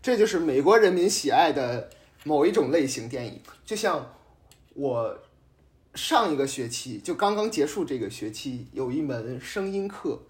[0.00, 1.90] 这就是美国人民喜爱的
[2.24, 3.40] 某一种类型电影。
[3.64, 4.14] 就像
[4.74, 5.18] 我
[5.94, 10.20] 上一个学期就刚刚结束这个学期有一门声音课，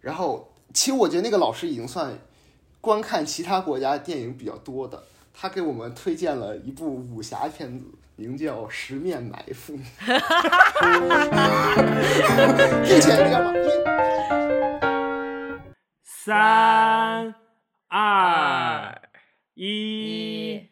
[0.00, 2.18] 然后其实我觉得那个老师已经算
[2.80, 5.04] 观看其他国家电影比较多的，
[5.34, 7.84] 他给我们推荐了一部武侠片子。
[8.18, 9.74] 名叫《十面埋伏》，
[12.82, 13.68] 并且这样一、
[16.02, 17.34] 三、
[17.88, 18.95] 二、
[19.58, 20.68] 一，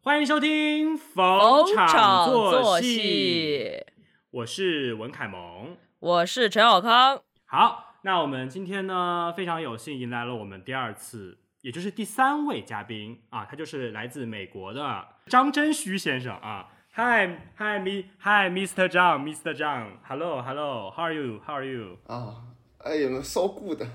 [0.00, 1.38] 欢迎收听逢
[1.86, 3.84] 场作戏。
[4.30, 7.20] 我是文凯蒙，我是陈小康。
[7.44, 11.36] 好，那我们今天呢，非常有幸迎来了我们第二次。
[11.60, 16.70] 也就是第三位嘉宾啊，他就是来自美国的张真虚先生啊。
[16.94, 18.88] Hi, hi, me, hi, Mr.
[18.88, 19.52] Zhang, Mr.
[19.54, 19.98] Zhang.
[20.08, 20.90] Hello, hello.
[20.90, 21.42] How are you?
[21.46, 21.98] How are you?
[22.06, 22.44] 啊
[22.78, 23.86] ，I am so good.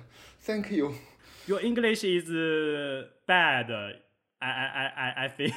[0.46, 0.94] Thank you.
[1.48, 2.30] Your English is
[3.28, 3.72] bad.
[3.72, 5.54] I, I, I, I I think.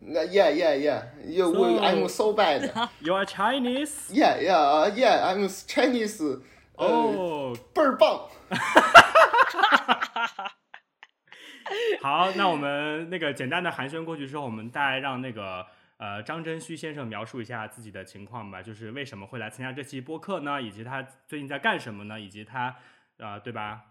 [0.00, 1.02] Yeah, yeah, yeah.
[1.24, 2.72] You, So- I'm so bad.
[3.00, 4.10] You are Chinese?
[4.12, 5.24] Yeah, yeah, uh, yeah.
[5.24, 6.40] I'm Chinese.
[6.76, 8.28] 呃，哦，倍儿棒。
[12.00, 20.62] 好，那我们那个简单的寒暄过去之后，我们大概让那个呃张真虚先生描述一下自己的情况吧，就是为什么会来参加这期播客呢？
[20.62, 22.18] 以及他最近在干什么呢？
[22.20, 22.66] 以及他
[23.18, 23.82] 啊、呃，对吧？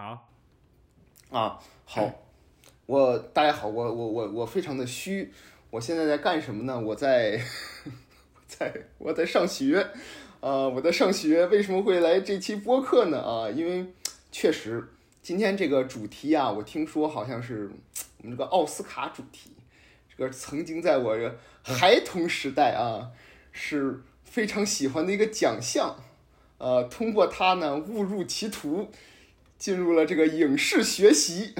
[0.00, 0.26] 好，
[1.28, 2.10] 啊，好，
[2.86, 5.30] 我大家好，我我我我非常的虚，
[5.68, 6.80] 我现在在干什么呢？
[6.80, 7.38] 我在，
[7.84, 9.78] 我在我在上学，
[10.40, 13.20] 啊，我在上学，为什么会来这期播客呢？
[13.20, 13.92] 啊，因为
[14.32, 14.88] 确实
[15.20, 17.70] 今天这个主题啊，我听说好像是
[18.22, 19.50] 我们这个奥斯卡主题，
[20.08, 23.10] 这个曾经在我这孩童时代啊
[23.52, 25.94] 是非常喜欢的一个奖项，
[26.56, 28.90] 呃，通过它呢误入歧途。
[29.60, 31.54] 进入了这个影视学习，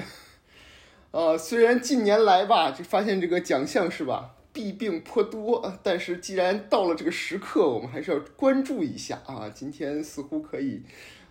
[1.11, 9.49] 呃， 虽然近年来吧，就发现这个奖项是吧，弊病颇多，但是既然到了这个时刻，我们还是要关注一下啊。
[9.53, 10.81] 今天似乎可以，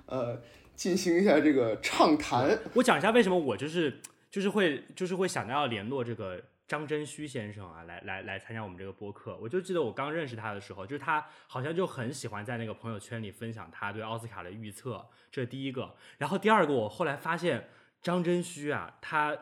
[0.06, 0.40] 呃，
[0.76, 2.56] 进行一下这个畅谈。
[2.74, 6.40] 我讲一下为什么我就是就是会就是会想到要联络这个。
[6.70, 9.36] 张真虚先生啊，来来来参加我们这个播客。
[9.38, 15.96] 我就记得我刚认识他的时候，就是他好像就很喜欢在那个朋友圈里分享他对奥斯卡的预测，这是第一个。
[16.18, 17.68] 然后第二个，我后来发现
[18.00, 19.36] 张真虚啊，他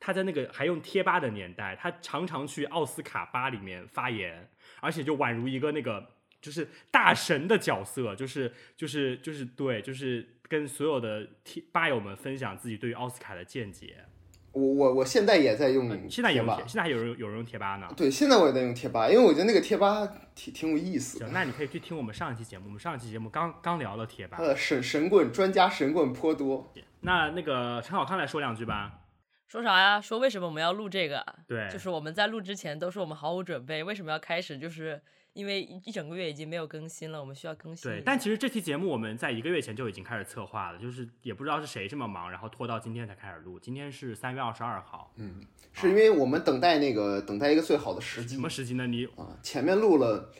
[0.00, 14.04] 他在那个还用贴吧的年代，他常常去奥斯卡吧里面发言，而且就宛如一个那个就是大神的角色，就是就是就是对，就是跟所有的贴吧友们分享自己对于奥斯卡的见解。
[14.52, 17.88] 我我我现在也在用现在有现在还有人有人用贴吧呢。
[17.96, 21.18] 对，现在我也在用贴吧，因为我觉得那个贴吧挺挺有意思。
[21.18, 24.38] 行，那你可以去听我们上一期节目，我们上一期节目刚刚聊了贴吧。
[24.40, 26.72] 呃，神神棍专家神棍颇多。
[27.00, 29.00] 那那个陈小康来说两句吧。
[29.46, 30.00] 说啥呀？
[30.00, 31.24] 说为什么我们要录这个？
[31.46, 34.58] 对，就是我们在录之前都是我们毫无准备，为什么要开始？
[34.58, 35.00] 就是。
[35.38, 37.88] 因为一整个月已经没有更新了，我们需要更新。
[37.88, 43.56] 对，但其实这期节目我们在一个月前就已经开始策划了，就是也不知道是谁这么忙，然后拖到今天才开始录。
[43.60, 48.34] 今天是三月二十二号，嗯，是因为我们等待那个等待一个最好的时机。
[48.34, 48.88] 什么时机呢？
[48.88, 50.32] 你啊，前面录了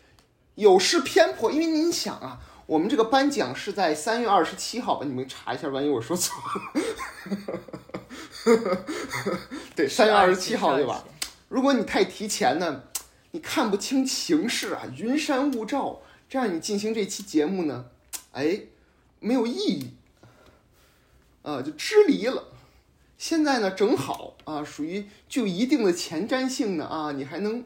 [0.56, 5.06] 有失偏颇，因为您想啊，我们这个颁奖是在三月二十七号吧？
[5.06, 6.82] 你们查一下，万一我说错了。
[9.76, 11.04] 对，三月二十七号对吧？
[11.48, 12.82] 如果你太提前呢？
[13.38, 17.86] 看不清情势啊，云山雾罩，这样你进行这期节目呢，
[18.32, 18.60] 哎，
[19.20, 19.90] 没有意义，
[21.42, 22.44] 啊，就支离了。
[23.16, 27.64] 现在呢，正好啊，属于具有一定的前瞻性的啊，你还能，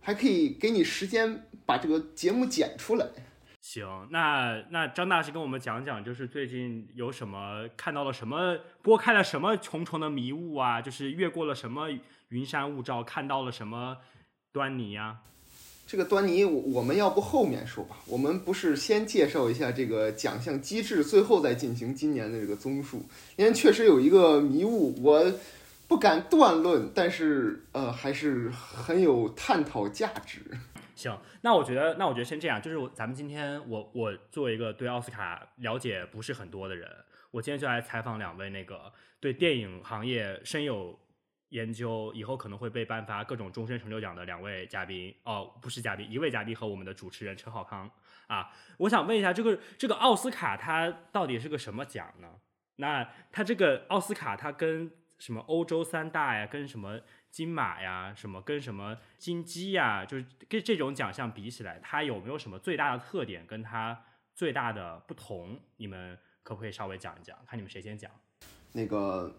[0.00, 3.06] 还可以给你时间把这个节目剪出来。
[3.60, 11.88] 行，那那张大师跟我们讲讲，就是最近有什么看到了什么，拨开了什么重重的迷雾啊，就是越过了什么
[12.28, 13.96] 云山雾罩，看到了什么。
[14.52, 15.22] 端倪呀、啊，
[15.86, 17.96] 这个端倪，我我们要不后面说吧？
[18.06, 23.04] 我们不是先介绍一下这个奖项机制，最后再进行今年的这个综述。
[23.36, 25.32] 因为确实有一个迷雾，我
[25.86, 30.40] 不敢断论，但是呃，还是很有探讨价值。
[30.96, 36.88] 行，那我觉得，那我觉得先这样，就是咱们今天我我作为一个对奥斯卡了解不是很多的人，
[37.30, 40.98] 我今天就来采访两位那个对电影行业深有。
[41.50, 47.90] 研究以后可能会被颁发各种终身成就奖的两位嘉宾哦，不是嘉宾，一位嘉宾和我们的主持人陈浩康
[48.26, 52.28] 啊，我想问一下，这个这个奥斯卡它到底是个什么奖呢？
[52.76, 57.00] 那它这个奥斯卡它跟什么欧洲三大呀，跟什么
[57.30, 64.04] 金马呀，什么跟什么金鸡呀，就是跟这种奖项比起来，它有没有什么最大的特点，跟它
[64.34, 65.60] 最大的不同？
[65.76, 66.18] 你们？
[66.42, 67.36] 可不可以稍微讲一讲？
[67.46, 68.10] 看你们谁先讲。
[68.72, 69.30] 那个，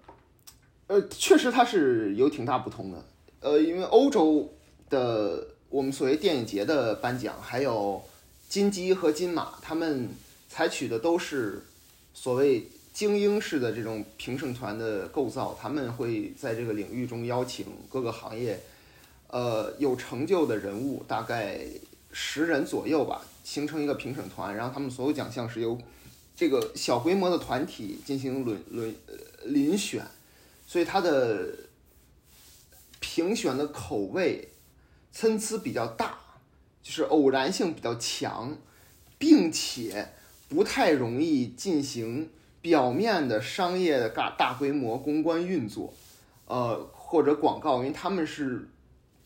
[0.92, 3.02] 呃，确实它是有挺大不同的。
[3.40, 4.54] 呃，因为欧洲
[4.90, 8.04] 的我们所谓电影节的颁奖，还有
[8.50, 10.10] 金鸡和金马，他们
[10.50, 11.64] 采取的都是
[12.14, 15.58] 所谓精英式的这种评审团的构造。
[15.58, 18.60] 他们会在这个领域中邀请各个行业，
[19.30, 21.62] 呃，有成就的人物，大概
[22.12, 25.78] 十人左右吧，形成一个评审团，然后他们所有奖项是由
[26.36, 30.06] 这个小规模的团体进行轮轮呃遴选，
[30.72, 31.58] 所以它的。
[33.04, 34.48] 评选的口味
[35.12, 36.18] 参差比较大，
[36.84, 38.56] 就是偶然性比较强，
[39.18, 40.08] 并且
[40.48, 42.30] 不太容易进行
[42.62, 45.94] 表面的商业的大大规模公关运作，
[46.46, 48.70] 呃，或者广告，因为他们是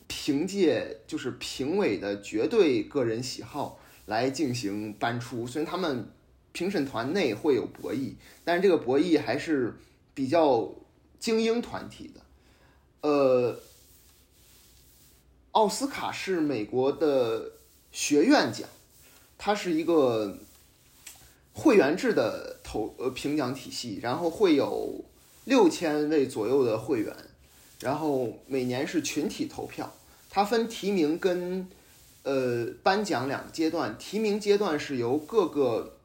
[0.08, 6.10] 凭借就是评委的绝对个人喜好来进行颁出，虽然他们
[6.52, 9.76] 评审团内会有博弈，但是这个博弈还是
[10.14, 10.74] 比较
[11.18, 12.20] 精英团体的，
[13.08, 13.60] 呃。
[15.52, 17.52] 奥斯卡是美国的
[17.90, 18.68] 学院奖，
[19.38, 20.36] 它是一个
[21.54, 25.02] 会员制的投呃评奖体系，然后会有
[25.46, 27.16] 六千位左右的会员，
[27.80, 29.90] 然后每年是群体投票。
[30.28, 31.66] 它分提名跟
[32.24, 35.96] 呃颁奖两个阶段，提名阶段是由各个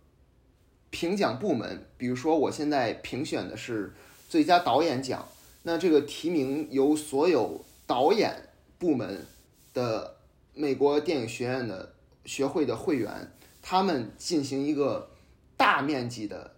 [0.92, 3.94] 评奖部门，比如说我现在评选的是
[4.32, 5.28] 最佳导演奖，
[5.64, 8.34] 那这个提名由所有导演
[8.80, 9.26] 部门。
[9.74, 10.18] 的
[10.54, 11.94] 美国电影学院的
[12.26, 13.32] 学会的会员，
[13.62, 15.10] 他们进行一个
[15.56, 16.56] 大面积的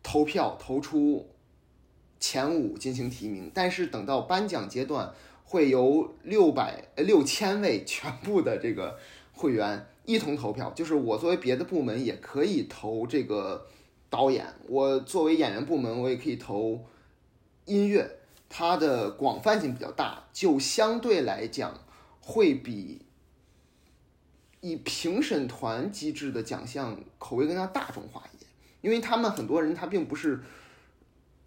[0.00, 1.28] 投票，投出
[2.20, 3.50] 前五进行提名。
[3.52, 5.12] 但是等到颁奖阶段，
[5.44, 8.98] 会由六百呃六千位全部的这个
[9.32, 10.70] 会员一同投票。
[10.70, 13.66] 就是我作为别的部门也可以投这个
[14.10, 16.84] 导演，我作为演员部门我也可以投
[17.64, 18.18] 音乐。
[18.50, 21.80] 它的广泛性比较大，就相对来讲。
[22.22, 23.00] 会比
[24.60, 28.48] 以评审团机制的奖项口味更加大众化一点，
[28.82, 30.40] 因为他们很多人他并不是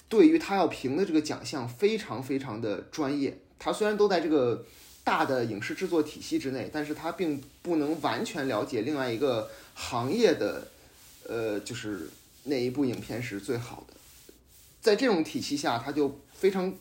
[0.10, 4.66] 对于他要评的这个奖项非常非常的专业，他虽然都在这个
[5.06, 10.68] 大的影视制作体系之内，但是他并不能完全了解另外一个行业的，
[11.30, 12.10] 呃，就是
[12.44, 13.94] 哪一部影片是最好的，
[14.82, 16.74] 在这种体系下，他就非常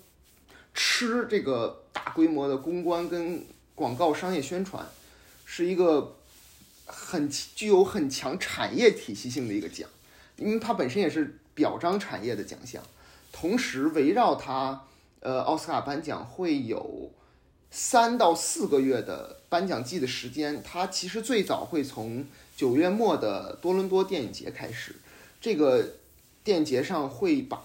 [0.74, 3.44] 吃这个大规模的公关跟。
[3.74, 4.86] 广告商业宣传
[5.46, 6.18] 是一个
[6.84, 9.88] 很具有很强产业体系性的一个奖，
[10.36, 12.82] 因为它本身也是表彰产业的奖项。
[13.32, 14.84] 同时，围绕它，
[15.20, 17.10] 呃，奥斯卡颁奖会有
[17.70, 20.62] 三到四个月的颁奖季的时间。
[20.62, 24.96] 它其实最早会从九月末的多伦多电影节开始，
[25.42, 25.96] 这个
[26.42, 27.62] 电影节上会把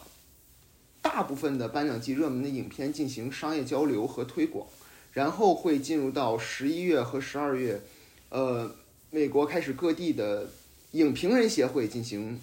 [1.02, 4.68] 大部分的颁奖季热门的影片进行商业交流和推广。
[5.14, 7.82] 然后会进入到十一月和十二月，
[8.30, 8.70] 呃，
[9.10, 10.48] 美国开始各地的
[10.92, 12.40] 影评人协会进行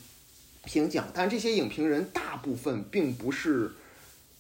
[0.65, 3.71] 评奖，但这些影评人大部分并不是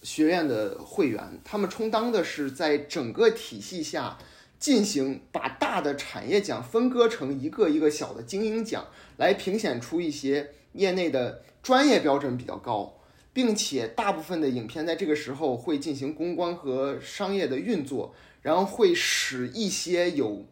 [0.02, 4.18] 学院的会员，他们充当的是在整个体系下
[4.64, 8.86] 进行把大的产业奖分割成一个一个小的精英奖，
[9.18, 12.94] 来评选出一些业内的专业标准比较高。
[13.34, 20.46] 并且大部分的影片在这个时候会进行公关和商业的运作，然后会使一些有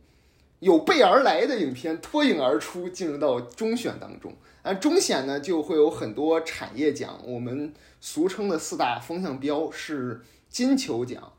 [0.59, 4.35] 有备而来的影片脱颖而出，进入到中选当中。
[4.63, 10.21] 啊，中选呢就会有很多产业奖，我们俗称的四大风向标是
[10.51, 11.33] 金球奖，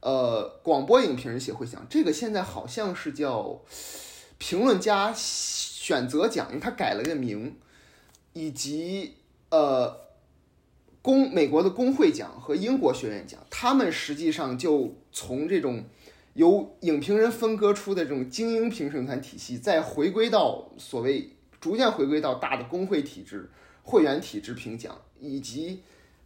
[0.00, 3.60] 呃，广播影评人协会奖，这个现在好像是叫
[4.38, 7.56] 评论家选择奖，因为它改了个名，
[8.32, 9.14] 以及
[9.50, 10.08] 呃。
[11.02, 15.82] 工美国的工会奖和英国学院奖，他们实际上就从这种
[16.34, 23.50] 由影评人分割出的这种精英评审团体系，再回归到所谓逐渐回归到大的工会体制、
[23.82, 25.80] 会员体制评奖，以及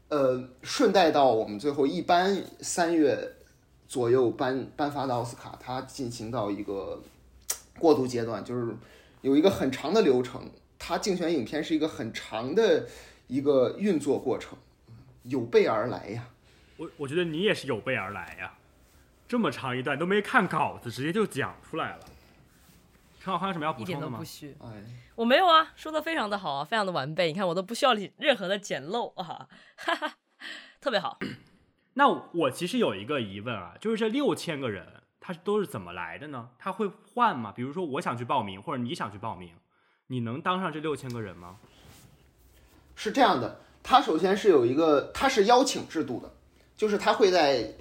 [0.08, 3.36] 呃顺带到我们最后一般三月
[3.86, 7.02] 左右颁颁发的奥斯卡，它进行到一个
[7.78, 8.74] 过渡阶段，就是
[9.22, 12.86] 有一个很长的流程，它竞选影片是一个很长的
[13.26, 14.56] 一个运作过程。
[15.24, 16.28] 有备而来呀！
[16.76, 18.58] 我我觉得你也是有备而来呀，
[19.26, 22.00] 这么长一段都没看稿子，直接就讲出来了。
[23.18, 24.06] 陈小宽有什么要补充的吗？
[24.06, 24.54] 一点都不虚。
[24.60, 27.28] 哎，我没有啊，说的非常的好啊，非常的完备。
[27.28, 30.16] 你看我都不需要任何的简漏啊，哈哈，
[30.78, 31.18] 特别好。
[31.94, 34.86] 那我其实有一个疑问啊，就是这六千个人
[35.20, 36.50] 他都是怎么来的呢？
[36.58, 37.52] 他会换吗？
[37.54, 39.50] 比如说我想去报名，或者你想去报名，
[40.08, 41.56] 你能当上这六千个人吗？
[42.96, 46.32] 是这样的，他首先是有一个，他是邀请制度的，
[46.76, 47.74] 就是他会在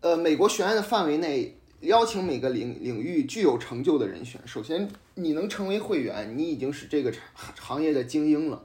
[0.00, 4.40] 呃美国学院的范围内邀请每个领领域具有成就的人选。
[4.46, 8.64] 首先，你能成为会员，你已经是这个行业的精英了。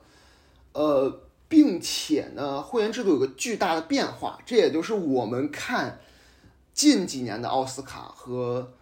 [0.73, 5.99] 呃，并且呢，会员制度有个巨大的变化，这也就是我们看
[6.73, 8.73] 近几年的奥斯卡和。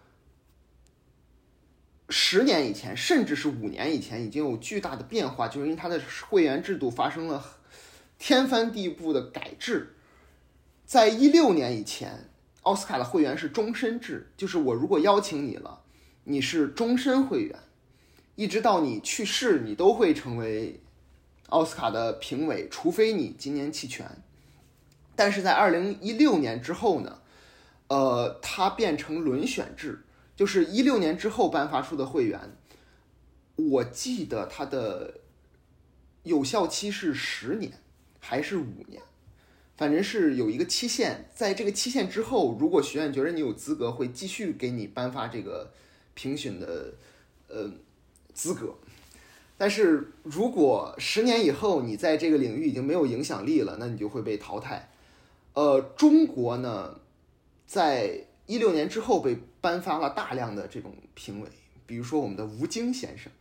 [2.08, 7.44] 十年以前，甚至是五年以前，已经有巨大的变化，就是因为它的会员制度发生了
[8.20, 9.96] 天翻地覆的改制。
[10.86, 12.30] 在一六年以前，
[12.62, 15.82] 奥斯卡的会员是终身制，就是我如果邀请你了，
[16.26, 17.58] 你是终身会员，
[18.36, 20.80] 一直到你去世，你都会成为
[21.48, 24.10] 奥斯卡的评委，除非你今年弃权。
[25.16, 27.22] 但是在二零一六年之后呢，
[27.88, 30.02] 呃，它变成轮选制。
[30.36, 32.58] 就是一六年之后颁发出的会员，
[33.56, 35.22] 我记得它的
[36.24, 37.72] 有效期是十年
[38.20, 39.02] 还是五年，
[39.78, 41.30] 反正是有一个期限。
[41.34, 45.72] 在这个期限之后，如果学院觉得你有资格，会继续给你颁发这个
[46.14, 46.94] 评选的
[47.48, 47.72] 呃
[48.34, 48.76] 资格。
[49.58, 54.90] 但是如果十年以后你在这个领域已经没有影响力了，那你就会被淘汰。
[55.54, 57.00] 呃，中国呢，
[57.66, 59.38] 在一六年之后被。
[59.66, 61.50] 颁发了大量的这种评委，
[61.88, 63.32] 比如说我们的吴京先生，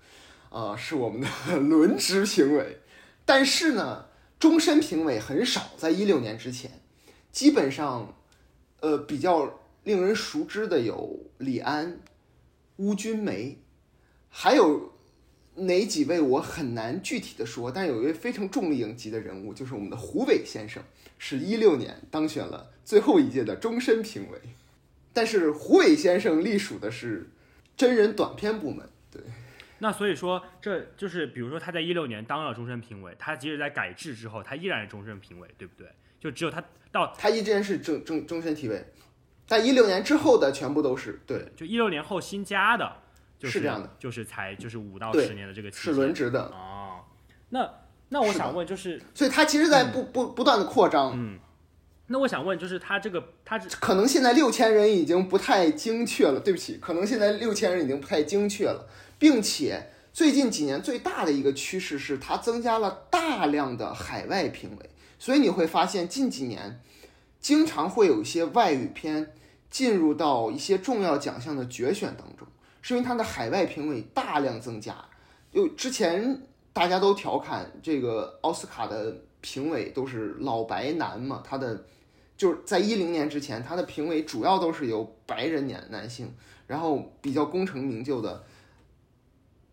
[0.48, 1.28] 啊、呃，是我们的
[1.60, 2.78] 轮值评委。
[3.26, 4.06] 但是呢，
[4.38, 6.80] 终身评委很少，在一六年之前，
[7.30, 8.14] 基本上，
[8.80, 12.00] 呃，比较令人熟知的有李安、
[12.78, 13.58] 邬君梅，
[14.30, 14.93] 还有
[15.56, 20.82] 哪几位我很难具体的说，但有一位非常重力影级的人物，就是我们的胡伟先生，
[21.18, 24.38] 是一六年当选了最后一届的终身评委。
[25.12, 27.30] 但是胡伟先生隶属的是
[27.76, 29.22] 真人短片部门，对。
[29.78, 35.86] 那所以说，这就是比如说他在一六年当了终身评委，他即使在改制之后，他依然是终身评委，对不对？
[36.18, 38.84] 就只有他到他依然是终终终身评委，
[39.46, 43.02] 但一六年之后的全部都是对，就一六年后新加的，
[43.44, 47.00] 就是，是这样的，就是才就是五到十年的这个期是轮值的哦。
[47.50, 47.70] 那
[48.08, 51.38] 那我想问就是，是所以它其实在不、嗯、不不断的扩张，嗯。
[52.06, 56.38] 那我想问，就是他这个，他可能现在六千人已经不太精确了。
[56.38, 58.86] 对不起，可能现在六千人已经不太精确了，
[59.18, 64.90] 并且最近几年最大的一个趋势是，它增加了大量的海外评委。
[65.18, 66.78] 所以你会发现，近几年
[67.40, 69.32] 经常会有一些外语片
[69.70, 72.46] 进入到一些重要奖项的决选当中，
[72.84, 74.94] 是因为它的海外评委大量增加。
[75.50, 76.42] 就之前
[76.74, 81.84] 大家都调侃这个奥斯卡的评委都是老白男嘛，他的。
[82.36, 86.28] 就是在一零年之前，他的评委主要都是由白人男男性，
[86.66, 88.44] 然后比较功成名就的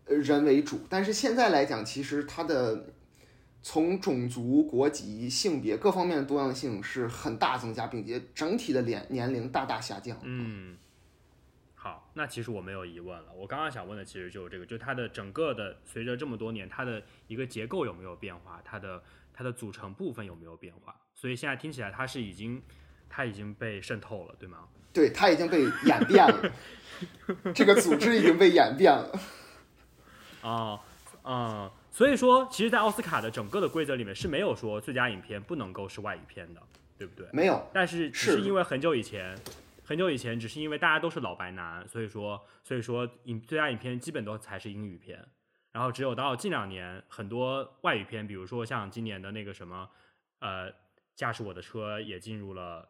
[0.06, 0.78] 人为主。
[0.88, 2.86] 但是现在来讲，其实他的
[3.64, 10.16] 从种族、国籍、性别各方面的多样性是很大增加，并且整体的年年龄大大下降。
[10.22, 10.76] 嗯，
[12.14, 13.32] 那其实我没有疑问了。
[13.34, 18.60] 我刚刚想问的其实就是这个，就它的整个的随着这么多年，它的一个结构有没有变化？
[18.64, 19.02] 它的
[19.32, 20.94] 它的组成部分有没有变化？
[21.14, 22.62] 所以现在听起来，它是已经，
[23.08, 24.68] 它已经被渗透了，对吗？
[24.92, 26.52] 对，它已经被演变了，
[27.54, 29.18] 这个组织已经被演变了。
[30.42, 30.78] 啊，
[31.24, 36.60] 嗯，所以说，其实，在奥斯卡的整个的规则里面是没有说最佳影片不能够是外语片的，
[36.98, 37.26] 对不对？
[37.32, 37.66] 没有。
[37.72, 39.34] 但是只是因为很久以前，
[39.84, 45.26] 很久以前，只是因为大家都是老白男，所以说，所以说影最佳影片基本都才是英语片，
[45.72, 49.90] 然后只有到近两年，很多外语片，比如说像今年的那个什么，
[50.40, 50.72] 呃。
[51.14, 52.88] 驾驶我的车也进入了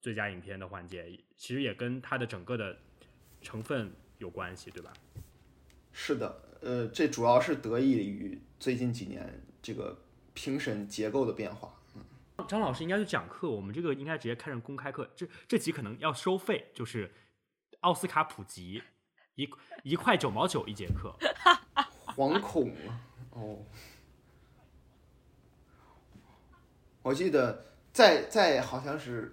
[0.00, 2.78] 最佳影片的环节，其实也跟它的整个的
[3.42, 4.92] 成分有关系，对吧？
[5.90, 9.98] 是的，呃，这主要是得益于最近几年这个
[10.32, 11.75] 评审结构的变化。
[12.46, 17.12] 嗯，张老师应该去讲课，我们这个应该直接开成公开课，这这集可能要收费，就是
[17.80, 18.82] 奥斯卡普及
[19.34, 19.48] 一
[19.82, 21.14] 一块九毛九一节课，
[22.06, 23.00] 惶恐了
[23.30, 23.58] 哦。
[27.02, 29.32] 我记得在在好像是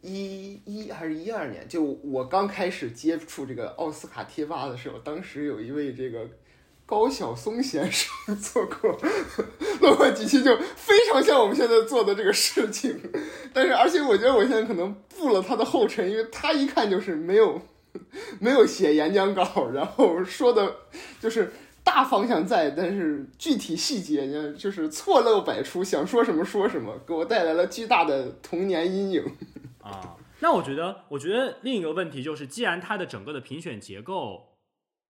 [0.00, 6.28] 一一还是一二年，就我刚开始接触这个奥斯卡贴吧的时候，当时有一位这个
[6.86, 8.98] 高晓松先生做过
[9.80, 12.98] 录过几期，就非常像我们现在做的这个事情。
[13.52, 17.60] 但是，而且我觉得我现在可能步了他的后尘，因为他一看就是没有
[18.40, 20.76] 没有写演讲稿，然后说的
[21.20, 21.52] 就是。
[21.86, 29.24] 大方向在，但是具体细节呢，就是错漏百出，想说什么说什么，给我带来了巨大的童年阴影。
[29.80, 34.56] 啊， 那我觉得，我觉得另一个问题就是，既然它的整个的评选结构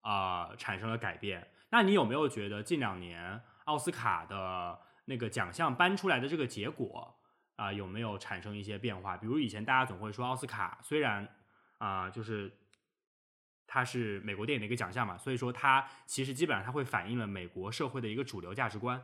[0.02, 7.14] 啊、呃、产生了改变，那你有没有觉得近两年奥斯卡的那个奖项颁出来的这个结果
[7.56, 9.16] 啊、有没有产生一些变化？
[9.16, 11.26] 比如以前大家总会说奥斯卡虽然
[11.78, 12.52] 啊、就是
[13.66, 19.02] 它是美国电影的一个奖项嘛，所以说它其实基本上它会反映了美国社会的一个主流价值观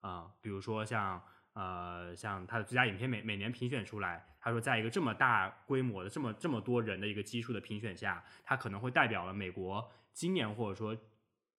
[0.00, 10.96] 啊、比如说像呃像它的最佳影片每每年评选出来，他说在一个这么大规模的这么这么多人的一个基数的评选下，它可能会代表了美国今年或者说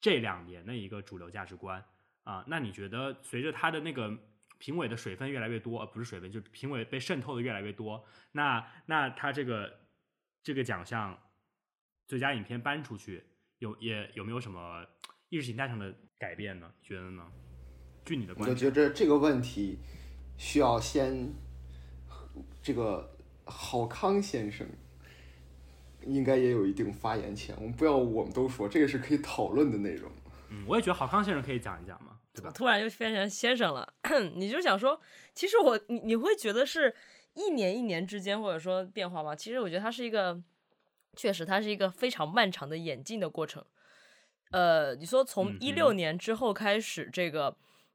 [0.01, 1.79] 这两年的一个主流价值观
[2.23, 4.11] 啊、呃，那你觉得随着他的那个
[4.57, 8.03] 评委的水分越来越多，而不是水分，就是评委被渗透的越来越多，
[8.33, 9.79] 那那他这个
[10.43, 11.17] 这个奖项。
[12.07, 13.23] 最佳影片搬出去，
[13.59, 14.85] 有也有没有什么
[15.29, 16.69] 意识形态上的改变呢？
[16.81, 17.25] 你觉得呢？
[18.03, 19.79] 据你的观点，我觉得这个问题
[20.37, 21.33] 需要先
[22.61, 24.67] 这个郝康先生
[26.05, 27.55] 应该也有一定发言权。
[27.57, 30.11] 我们不要我们都说这个是可以讨论的内容。
[30.49, 32.51] 嗯，我也觉得郝康先生可以讲一讲嘛，对吧？
[32.53, 33.93] 突然就变成先生了，
[34.35, 34.99] 你就想说，
[35.33, 36.93] 其实我你你会觉得是
[37.33, 39.35] 一年一年之间或者说变化吗？
[39.35, 40.41] 其实我觉得它是一个。
[41.13, 43.61] 确实，它是一个非常漫长的演进的过程。
[44.51, 47.53] 呃，你说从一六年之后开始，这个、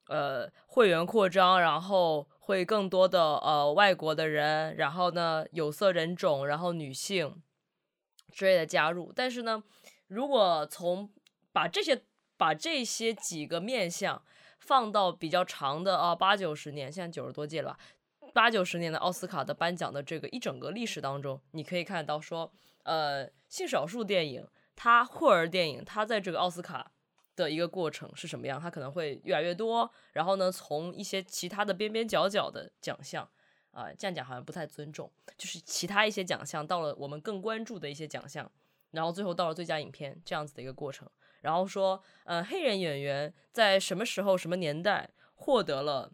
[0.09, 7.41] 嗯、呃会员扩张，然后会更多的呃外国的人，然后呢有色人种，然后女性
[8.37, 9.13] 之类的加入。
[9.17, 9.61] 但是呢，
[10.07, 11.11] 如果从
[11.53, 12.01] 把这些
[12.37, 14.23] 把这些几个面向
[14.61, 17.79] 放到比较长的啊八九十年，现在九十多届了吧，
[18.33, 22.53] 八九十年的奥斯卡的颁奖的这个一整个历史当中，你可以看到说。
[22.89, 26.93] 呃，性少数电影，它霍儿电影，它在这个奥斯卡
[27.35, 28.61] 的一个过程是什么样？
[28.61, 29.91] 它可能会越来越多。
[30.13, 33.29] 然后呢，从一些其他的边边角角的奖项，
[33.77, 38.51] 啊、呃，这样讲好像不太尊重，就是其他一些奖项到了我们更关注的一些奖项，
[38.93, 41.07] 然后最后到了最佳影片这样子的一个过程。
[41.43, 46.11] 然后说，呃，黑人演员在什么时候、什么年代获得了。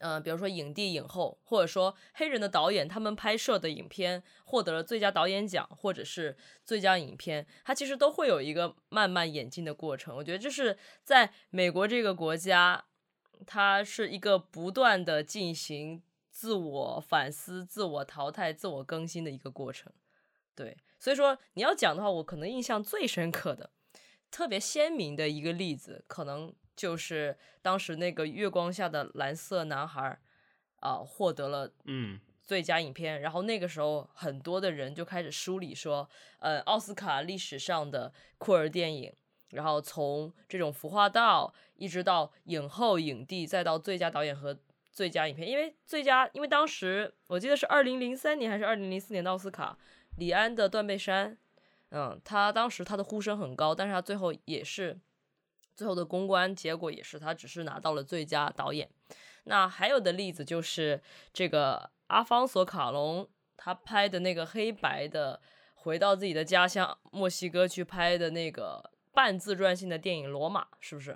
[0.00, 10.14] 嗯、呃，比如说影帝、影后，或者说黑人的导演，他们拍摄的影片获得了最佳导演奖，或者是最佳影片，它其实都会有一个慢慢演进的过程。
[10.14, 12.84] 我觉得这是在美国这个国家，
[13.46, 16.02] 它是一个不断的进行
[16.36, 19.90] 自我反思、自我淘汰、自我更新的一个过程。
[20.54, 23.70] 对，所以说你要讲的话，我可能印象最深刻的、
[24.30, 26.54] 特别鲜明的一个例子，可能。
[26.76, 30.20] 就是当时那个月光下的蓝色男孩，
[30.80, 33.22] 啊，获得了嗯最佳影片。
[33.22, 36.06] 然后那个时候，很多的人就开始梳理说，
[36.38, 39.10] 呃，奥斯卡历史上的酷儿电影，
[39.52, 44.60] 然后从这种服化道，一直到影后、影帝，再到最佳导演和
[44.96, 45.46] 最佳影片。
[45.46, 49.76] 因为最佳，因为当时我记得是二零零三年还是二零零四年的奥斯卡，
[50.16, 51.32] 李安的《断背山》，
[51.90, 54.98] 嗯，他当时他的呼声很高，但是他最后也是。
[55.74, 58.88] 最后的公关结果也是，他只是拿到了最佳导演。
[59.44, 61.02] 那还有的例子就是
[61.34, 63.28] 这个阿方索卡隆，
[63.58, 65.38] 他拍的那个黑白的，
[65.74, 71.14] 回到自己的家乡墨西哥去拍的那个半自传性的电影《罗马》，是不是？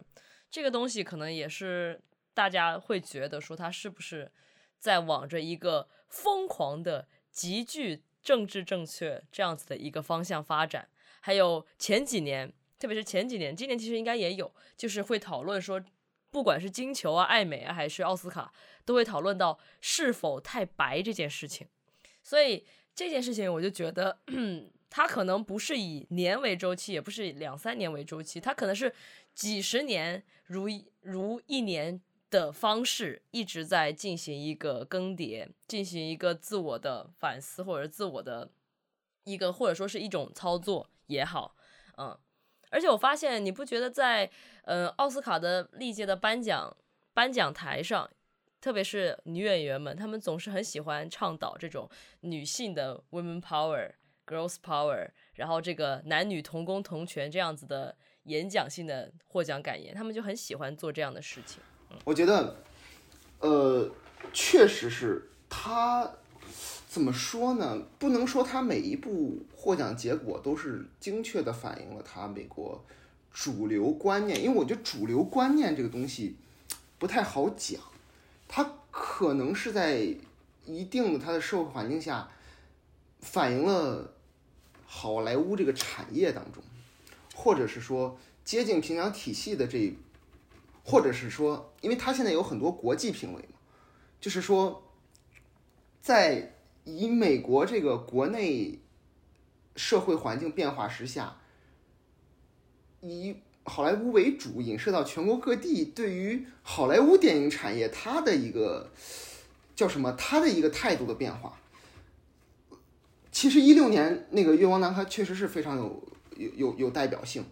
[0.50, 1.98] 这个东西可能也是
[2.40, 4.32] 大家会觉得说他是不是
[4.78, 10.88] 在往着一个疯狂的、极具政治正确这样子的一个方向发展。
[11.20, 12.50] 还有前几年。
[12.78, 15.78] 特别是前几年，今年其实应该也有，就是会讨论说，
[16.30, 18.50] 不管是金球啊、艾美啊，还是奥斯卡，
[18.86, 21.68] 都会讨论到是否太白这件事情。
[22.22, 24.18] 所以这件事情，我就觉得，
[24.88, 28.90] 它可能不是以年为周期，也不是两三年为周期，它可能是
[29.34, 38.50] 几十年如一如一年的方式，一直在进行一个更迭，进行一个自我的反思，或者自我的
[39.24, 41.56] 一个，或者说是一种操作也好，
[41.98, 42.16] 嗯。
[42.72, 44.30] 而且我发现，你不觉得在
[44.62, 46.76] 呃奥斯卡的历届的颁奖
[47.12, 48.08] 颁奖台上，
[48.60, 51.90] 特别是女演员们，她们总是很喜欢倡导这种
[52.20, 53.90] 女性的 women power、
[54.24, 61.60] girls power，然后这个男女同工同权这样子的演讲性的获奖感言，他们就很喜欢做这样的事情。
[62.04, 62.56] 我觉得，
[63.40, 63.90] 呃，
[64.32, 66.10] 确实是他。
[66.88, 67.80] 怎么说呢？
[68.00, 72.84] 不能说他每一部获奖结果都是精确的反映了他美国
[73.32, 76.34] 主流观念，因为我觉得主流观念这个东西
[76.98, 77.80] 不太好讲，
[78.48, 80.04] 它可能是在
[80.66, 82.28] 一定的它的社会环境下
[83.20, 84.12] 反映了
[84.84, 86.60] 好莱坞这个产业当中，
[87.36, 89.96] 或者是说接近评奖体系的这一，
[90.84, 93.58] 或者是说，因为他现在有很多国际评委嘛，
[94.20, 94.82] 就是说
[96.00, 96.56] 在。
[96.84, 98.80] 以美国这个国内
[99.76, 101.36] 社会环境变化时下，
[103.02, 108.90] 以好莱坞为主，影射到全国各地，对于好莱坞电影产业它的一个
[109.76, 110.10] 叫什么？
[110.12, 111.60] 它的一个态度的变化。
[113.30, 116.02] 其实一六年那个《月光男孩》确实是非常有
[116.36, 117.44] 有有有代表性，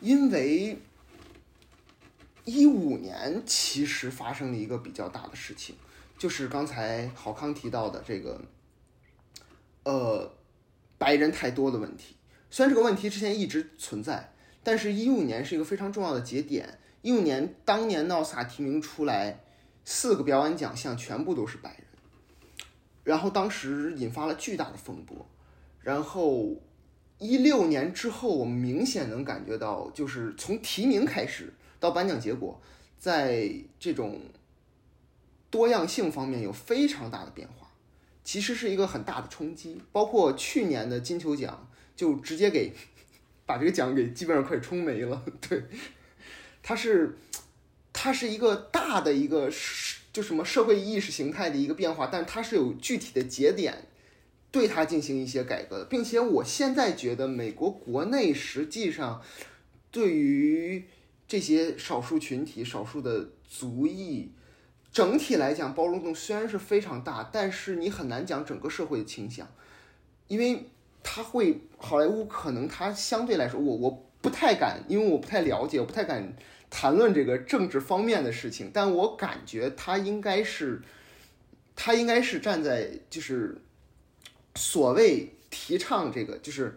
[0.00, 0.78] 因为
[2.44, 5.76] 一五年其实发生了一个比较大的事情，
[6.18, 8.40] 就是刚才郝康提到的这个，
[9.84, 10.32] 呃，
[10.98, 12.16] 白人太多的问题。
[12.50, 16.78] 虽然这个问题之前一直存在，但是一五年是一个非常重要的节点。
[17.02, 19.40] 一五年当年奥斯卡提名出来，
[19.84, 21.84] 四个表演奖项全部都是白人。
[23.04, 25.26] 然后当时引发了巨大的风波，
[25.80, 26.54] 然后
[27.18, 32.62] 一六年之后，我们明显能感觉到，就是从提名开始到颁奖结果，
[32.98, 34.20] 在这种
[35.50, 37.72] 多样性方面有非常大的变化，
[38.22, 39.80] 其实是一个很大的冲击。
[39.90, 42.72] 包括去年的金球奖，就直接给
[43.44, 45.24] 把这个奖给基本上快冲没了。
[45.48, 45.64] 对，
[46.62, 47.16] 它是
[47.92, 49.50] 它是一个大的一个。
[50.12, 53.86] 就什么社会意识形态的一个变化，但它是有具体的节点，
[54.50, 59.22] 对它进行一些改革的，并且我现在觉得美国国内实际上
[59.92, 60.84] 对于
[61.30, 64.32] 这些少数群体、少数的族裔，
[64.90, 69.46] 整体来讲包容度虽然是非常大，但是你很难讲整个社会的倾向，
[70.26, 70.68] 因为
[71.04, 76.34] 他会好莱坞可能他相对来说，我我不太敢，因为我不太了解，我不太敢。
[76.68, 80.82] 谈论这个政治方面的事情，但我感觉他应该是，
[81.76, 83.60] 他应该是站在就是
[84.56, 86.76] 所谓提倡这个就是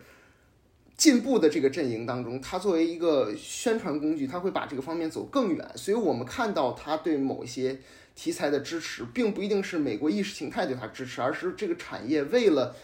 [0.95, 5.71] 进步的这个阵营当中，他作为一个宣传工具，他会把这个方面走更远。
[5.75, 7.79] 所以我们看到他对某一些
[8.15, 12.75] 题材的支持，并不一定是美国意识形态对他支持，而是这个产业为了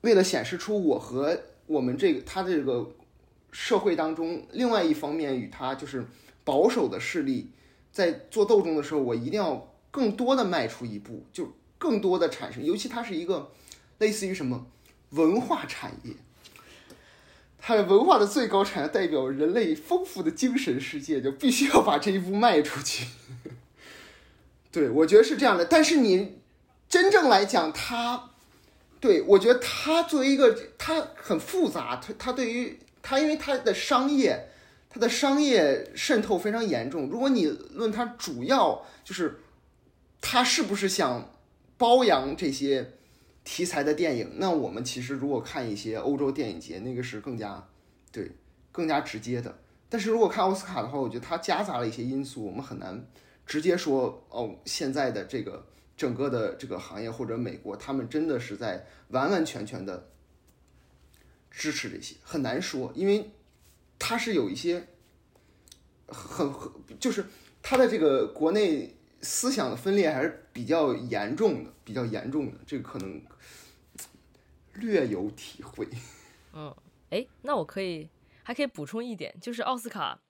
[0.00, 2.92] 为了显示出我和我们这个他这个。
[3.50, 6.04] 社会当中，另外一方面与他就是
[6.44, 7.50] 保守的势力
[7.90, 12.62] 在做斗争的时候，我一定要更多的迈出一步，就更多的产生。
[12.62, 13.50] 尤其它是一个
[14.00, 14.66] 类似于什么
[15.10, 16.12] 文化产业，
[17.58, 23.06] 它的文化的最高产业代表人类丰富的精神世界，就必须要把这一步迈出去。
[24.72, 25.64] 对，我觉得是这样的。
[25.64, 26.40] 但是你
[26.88, 28.30] 真正来讲，它
[29.00, 32.78] 对我觉得它作为一个，它很复杂，它它对于。
[33.00, 34.50] 它因为它的商业，
[34.90, 37.08] 它的商业渗透非常严重。
[37.08, 39.40] 如果你论它主要就是，
[40.20, 41.32] 它是不是想
[41.78, 42.97] 包养这些
[43.50, 44.34] 题材的电影？
[44.36, 47.66] 那我们其实如果看一些欧洲电影节，那个是更加
[48.12, 48.30] 对
[48.70, 49.58] 更加直接的。
[49.88, 53.02] 但是如果看奥斯卡的话，我觉得它夹杂了一些因素，我们很难
[53.46, 60.10] 直接说哦，现在的这个整个的这个行业或者美国，他们真的是在完完全全的。
[61.50, 63.30] 支持这些很难说，因为
[63.98, 64.86] 他是有一些
[66.06, 67.24] 很很就是
[67.62, 73.20] 他的这个国内思想的分裂还是比较严重的，比较严重的，这个可能
[74.80, 75.86] 略有体会。
[76.54, 76.74] 嗯，
[77.10, 78.08] 哎，那我可以
[78.42, 80.20] 还可以补充一点，就是奥斯卡，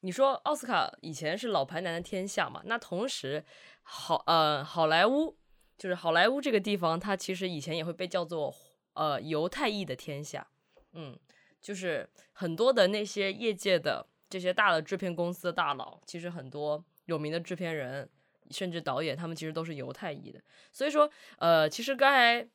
[0.00, 2.60] 你说奥斯卡以前是老牌男的天下嘛？
[2.64, 3.44] 那同时
[3.82, 5.36] 好呃好莱坞
[5.78, 8.54] 就是好莱坞这个地方，它其实以前也会被叫做
[8.94, 10.46] 呃犹太裔的天下。
[10.92, 11.18] 嗯，
[11.60, 18.08] 就是很多的那些业界的这些大的制片公司的大佬，其实很多有名的制片人，
[18.50, 20.40] 甚至导演，他们其实都是犹太裔的。
[20.72, 21.08] 所以说，
[21.38, 22.46] 呃，其实刚才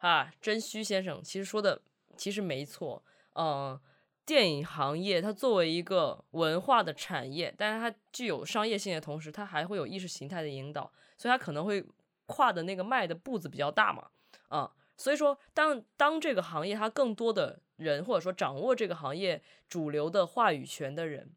[0.00, 1.80] 啊，真虚先生其实说的
[2.16, 3.02] 其实没错。
[3.34, 3.80] 嗯、
[4.26, 11.82] 电影行业它作为一个文化的产业，但是它具有商业性的同时，它还会有意识形态的引导，所以它可能会
[12.26, 14.10] 跨的那个迈的步子比较大嘛，
[14.48, 21.32] 啊、所以说，当当这个行业它更多的人，或者说掌握这个行业主流的话语权的人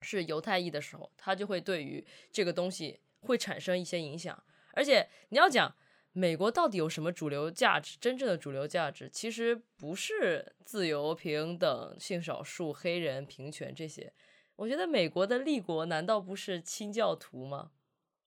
[0.00, 4.40] 是犹太裔的时候，他就会对于这个东西会产生一些影响。
[4.74, 5.74] 而且你要讲
[6.12, 7.96] 美国到底有什么主流价值？
[8.00, 14.12] 真正的主流价值其实不是自由、平等、性少数、黑人、平权这些。
[14.56, 17.70] 我觉得美国的立国难道不是清教徒吗？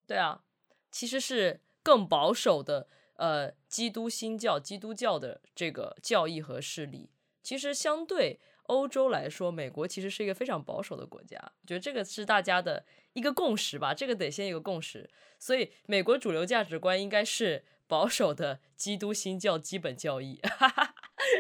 [0.08, 0.44] 对啊，
[0.92, 2.88] 其实是更保守的。
[3.18, 7.10] 呃，基督新教、基督教的这个教义和势力，
[7.42, 11.38] 其实相对欧洲来说，美国其实是一个非常保守的国家。
[11.62, 15.10] 我觉得这个是大家的一个共识吧，这个得先有个共识。
[15.40, 20.40] 所以，美国主流价值观应该是保守的基督新教基本教义。
[20.44, 20.94] 哈哈。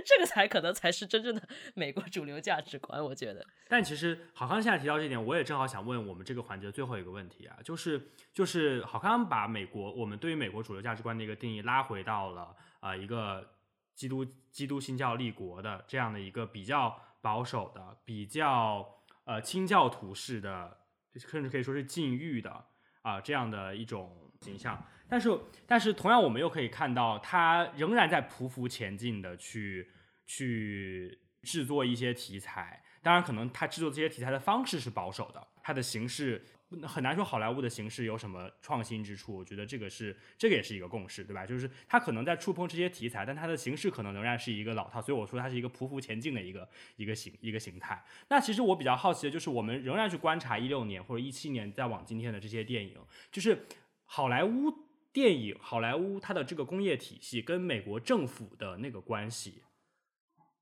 [0.04, 3.46] 这个才可能才是真正的美国主流价值观，我觉得。
[3.68, 13.48] 但其实郝康现在提到这点，我也正好想问我们这个环节最后一个问题啊，就是就是郝康把美国我们对于美国主流价值观的一个定义拉回到了啊、一个
[13.94, 18.88] 基督基督新教立国的这样的一个比较保守的、比较
[19.26, 20.78] 呃清教徒式的，
[21.16, 22.66] 甚至可以说是禁欲的
[23.04, 24.84] 啊、这样的一种形象。
[25.08, 29.90] 但是，但是同样我们又可以看到，他仍然在匍匐前进的去
[30.26, 32.84] 去制作一些题材。
[33.02, 36.44] 当然，可能他制作这些题材的方式是保守的，他的形式。
[36.82, 41.46] 很难说好莱坞的形式有什么创新之处，我觉得这个是这个也是一个共识，对吧？
[41.46, 48.04] 就是他可能在触碰这些题材，但他的形式可能仍然是一个老套，所以我说它是一个匍匐前进的一个一个形一个形态。
[48.30, 52.98] 那其实我比较好奇的就是，我们仍然去观察一六年或者一七年再往今天的这些电影，
[53.32, 53.66] 就是
[54.06, 54.74] 好莱坞
[55.16, 59.64] 电影，好莱坞它的这个工业体系跟美国政府的那个关系。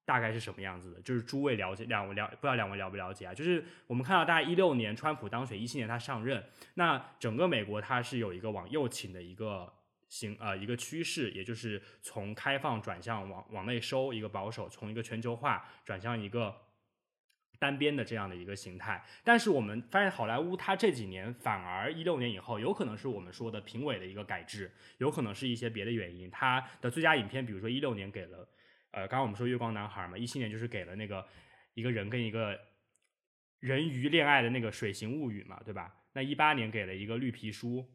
[0.06, 1.02] 大概是什么样子的？
[1.02, 3.34] 就是诸位了解，两位了，不知道两位了不了解啊？
[3.34, 6.44] 就是我们看到，大概一六年川普当选，一七年他上任，
[6.76, 9.74] 那整个美国它是有一个往右倾的一个
[10.08, 16.56] 形呃一个趋势，也就是从开放转向往往内收，一个保守，从一个全球化转向一个
[17.64, 19.02] 单边的这样的一个形态。
[19.24, 28.48] 但是我们发现好莱坞它这几年反而一六年以后，有可能是我们说的评委的一个改制，有可能是一些别的原因，它的最佳影片，比如说一六年给了。
[28.92, 31.26] 呃，刚刚我们说月光男孩嘛，一七年就是给了那个
[31.74, 32.60] 一个人跟一个
[33.60, 35.96] 人鱼恋爱的那个水形物语嘛，对吧？
[36.12, 37.90] 那一八年给了一个绿皮书，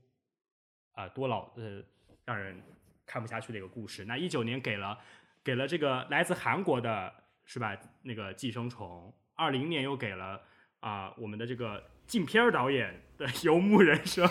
[0.93, 1.85] 啊、多老呃
[2.25, 2.61] 让人
[3.07, 4.05] 看不下去的一个故事。
[4.07, 4.99] 那一九年给了
[5.45, 7.79] 给了这个来自韩国的是吧？
[8.03, 9.15] 那个寄生虫。
[9.39, 10.43] 二零年又给了
[10.81, 14.29] 啊、呃、我们的这个禁片导演的游牧人生，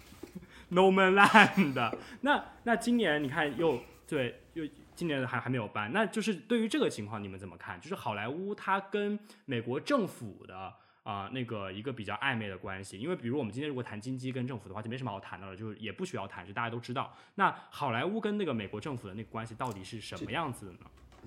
[0.70, 1.96] No Man Land 的。
[2.22, 4.66] 那那今年你看又对又。
[4.96, 7.80] 今年还还没有颁，那就是对于这个情况你们怎么看？
[7.80, 10.74] 就是好莱坞它跟美国政府的啊、
[11.22, 17.16] 呃、那个一个比较暧昧的关系，因为比如我们今天如果谈经济跟政府的话，就没什么好谈的了，就是也不需要谈，就大家都知道。
[17.36, 20.78] 那好莱坞跟那个美国政府的那个关系到底是什么样子的呢？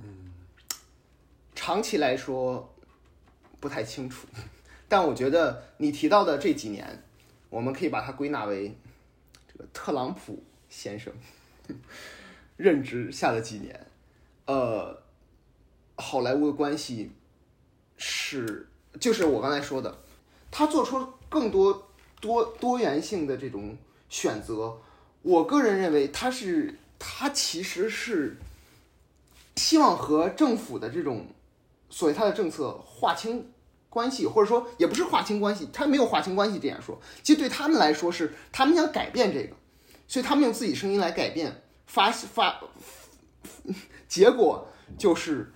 [0.04, 0.32] 嗯，
[1.56, 2.76] 长期来说
[3.64, 4.28] 不太清楚，
[4.90, 7.02] 但我觉得你提到的这几年，
[7.50, 8.76] 我们可以把它归纳为
[9.48, 11.14] 这个特朗普先生。
[12.58, 13.88] 任职下的几年，
[14.48, 15.02] 呃，
[15.96, 17.12] 好莱坞的关系
[17.96, 18.68] 是，
[19.00, 19.98] 就是我刚才说的，
[20.52, 21.88] 他做出更多
[22.20, 23.78] 多多元性的这种
[24.10, 24.78] 选择。
[25.22, 28.36] 我个人认为，他是他其实是
[29.56, 31.28] 希望和政府的这种
[31.90, 33.53] 所谓他的政策划清
[33.94, 37.00] 关系，或者说也不是划清关系，他没有划清关系这样说。
[37.22, 39.56] 其实对他们来说是，他们想改变这个，
[40.08, 41.62] 所以他们用自己声音来改变。
[41.86, 42.60] 发发，
[44.08, 45.54] 结果就是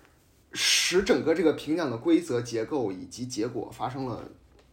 [0.52, 4.24] 使整个这个评奖的规则结构以及结果发生了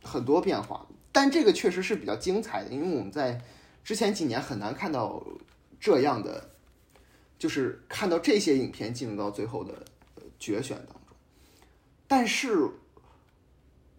[0.02, 3.40] 很多变化，但这个确实是比较精彩的，因为我们在
[3.82, 5.24] 之前几年很难看到
[5.80, 6.50] 这样的，
[7.38, 9.86] 就是看到这些影片进入到最后的
[10.38, 11.16] 决选当中。
[12.06, 12.68] 但是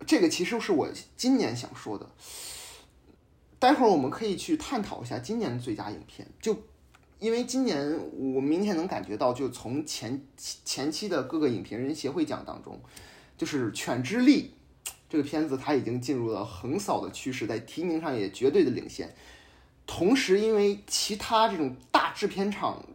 [0.07, 2.09] 这个其实是我今年想说的，
[3.59, 6.57] 待会儿我们可以去探讨一下今年的最佳影片，就。
[7.17, 7.97] 因为今年
[8.35, 12.77] 我明显能感觉到，就从前前期的各个影评人协会奖当中，
[13.37, 14.53] 就是《犬之力》
[15.09, 19.15] 这个片子，它已经进入了横扫的趋势，在提名上也绝对的领先。
[19.87, 22.85] 同时，因为其他这种大制片厂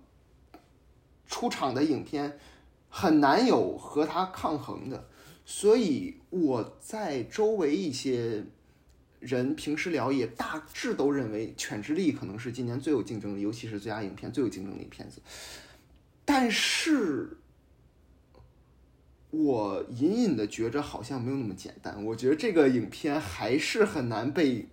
[1.26, 2.38] 出场的影片
[2.90, 5.08] 很难有和它抗衡的，
[5.46, 8.44] 所以我在周围一些。
[9.20, 15.20] 人平时聊也大致都认为《犬之力》可能是今年最有竞争力，尤其是最佳影片最有竞争力片子。
[16.24, 17.36] 但是，
[19.28, 22.02] 我隐隐的觉着好像没有那么简单。
[22.02, 24.66] 我觉得这个影片还是很难被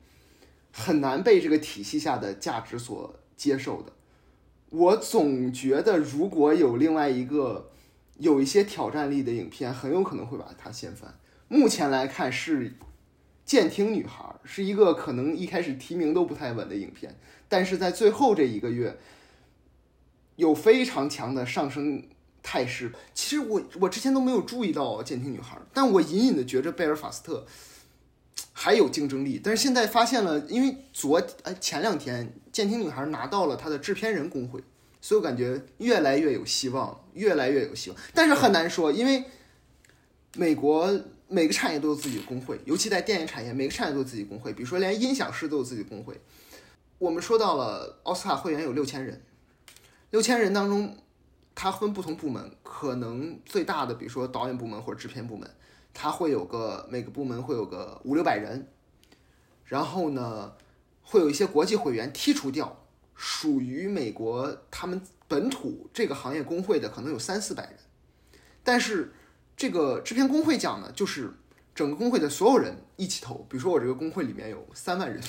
[0.71, 3.91] 很难被这个体系下的价值所接受的。
[4.69, 7.69] 我总觉得，如果有另外一个
[8.17, 11.13] 有一些挑战力的影片，很有可能会把它掀翻。
[11.47, 12.73] 目前来看是。
[13.45, 18.97] 监听女孩是一个可能一开始提名都不太稳的影片，但是在最后这一个月
[20.35, 22.03] 有非常强的上升
[22.43, 22.91] 态势。
[23.13, 27.45] 其实我我之前都没有注意到监听女孩，但我隐隐的觉着贝尔法斯特
[28.51, 29.39] 还有竞争力。
[29.41, 34.61] 但是现在发现了，因为昨哎前两天监听女孩拿到了他的制片人工会，
[34.99, 37.99] 所以我感觉越来越有希望，越来越有希望。
[38.13, 39.23] 但是很难说，因为
[40.35, 40.99] 美国。
[41.29, 44.53] 每个产业都有自己的工会，尤其在电影产业，每个产业都有自己工会。
[44.53, 46.19] 比如说，连音响师都有自己工会。
[46.99, 49.21] 我们说到了奥斯卡会员有六千人，
[50.11, 50.95] 六千人当中，
[51.53, 55.49] 它分不同部门，可能最大的，比如说导演部门或者制片部门，
[55.93, 58.69] 它会有个每个部门会有个五六百人。
[59.65, 60.53] 然后呢，
[61.01, 62.85] 会有一些国际会员剔除掉，
[63.15, 67.79] 属于美国他们本土这个行业工会的可能有三四百人，
[68.63, 69.11] 但是。
[69.57, 71.33] 这个制片工会奖呢，就是
[71.73, 73.45] 整个工会的所有人一起投。
[73.49, 75.19] 比如说我这个工会里面有三万人，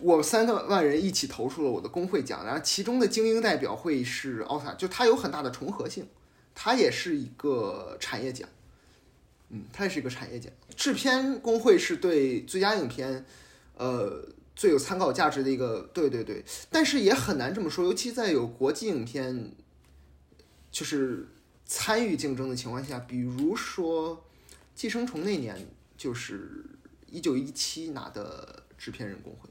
[0.00, 6.08] 我三个万人一起投出了我的工会奖，然后其中的精英代表会是奥斯卡，就它有很大的重合性，
[6.54, 8.48] 它也是一个产业奖。
[9.48, 10.52] 嗯，它也是一个产业奖。
[10.76, 13.26] 制片工会是对最佳影片，
[13.76, 16.44] 呃，最有参考价值的一个，对对对。
[16.70, 19.50] 但是也很难这么说，尤其在有国际影片，
[20.70, 21.26] 就是
[21.70, 24.16] 参与竞争的情况下，比如说
[24.74, 25.56] 《寄生虫》那年，
[25.96, 26.66] 就是
[27.06, 29.48] 一九一七拿的制片人工会。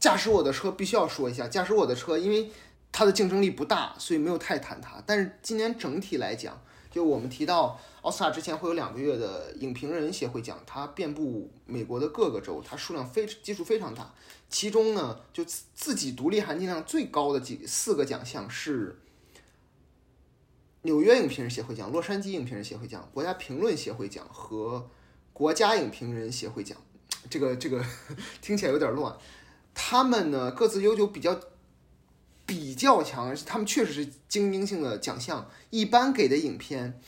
[0.00, 2.50] 驾驶我的车必须要说一下，驾驶我的车，因为
[2.90, 5.02] 它的竞争力不大，所以没有太谈它。
[5.06, 6.58] 但是今年整体来讲，
[6.90, 7.78] 就我们提到。
[8.02, 14.12] 奥斯卡之前会有两个月的影评人协会奖，它遍布美国的各个州，它数量非基数非常大。
[14.48, 18.98] 其中呢，就自己独立含金量最高的几四个奖项是
[20.82, 24.88] 纽约影评人协会奖、洛杉矶影评人协会奖、国家评论协会奖和
[25.32, 26.76] 国家影评人协会奖。
[27.30, 27.84] 这个这个
[28.40, 29.16] 听起来有点乱。
[29.74, 31.40] 他们呢，各自悠久比较
[32.44, 37.00] 比较强，他们确实是精英性的奖项，一般给的影片。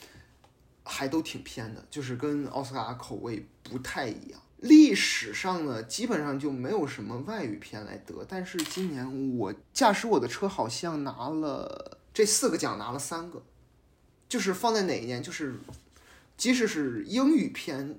[0.87, 4.39] 还都挺偏的，就是跟奥斯卡口味不太一样。
[4.59, 13.43] 历史上呢，基本上就没有什么外语片来得，但是今年我驾驶我的车好像拿了这四个奖，拿了三个，
[14.29, 15.55] 就是放在哪一年，就是
[16.37, 17.99] 即使是英语片，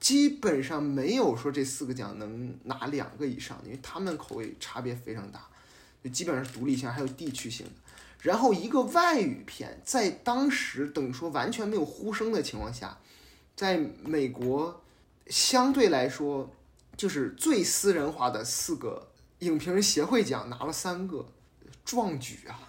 [0.00, 5.46] 基本上没有说这四个奖能拿两个以上，因为他们口味差别非常大，
[6.02, 7.72] 就基本上是独立性还有地区性的。
[8.22, 12.98] 然后一个外语片在当时等于说完全没有呼声的情况下，
[13.54, 14.82] 在美国
[15.28, 16.50] 相对来说
[16.96, 21.28] 就是最私人化的四个影评人协会奖拿了三个，
[21.84, 22.65] 壮举啊！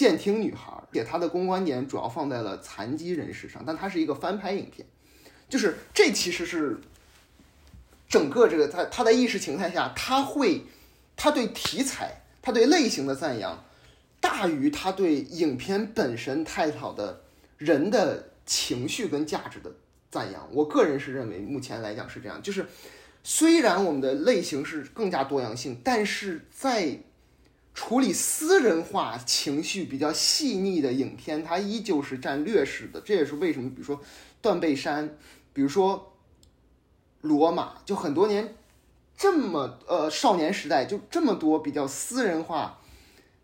[0.00, 4.86] 健听女孩，且它的公关点主要放在了残疾人士上，但它是一个翻拍影片，
[5.46, 6.80] 就是这其实是
[8.08, 10.62] 整个这个它它在意识形态下，它会
[11.16, 13.62] 它对题材它对类型的赞扬。
[14.20, 17.22] 大于他对影片本身探讨的
[17.58, 19.70] 人的情绪跟价值的
[20.10, 22.40] 赞扬，我个人是认为目前来讲是这样。
[22.42, 22.64] 就是
[23.22, 26.98] 虽然我们的类型是更加多样性，但是在
[27.74, 33.00] 处理私人化情绪比较细腻的影片，它依旧是占劣势的。
[33.00, 33.96] 这也是为什么，比如说
[34.42, 35.08] 《断背山》，
[35.52, 36.12] 比如说
[37.28, 38.54] 《罗马》，就很多年
[39.16, 42.76] 这么呃少年时代就这么多比较私人化。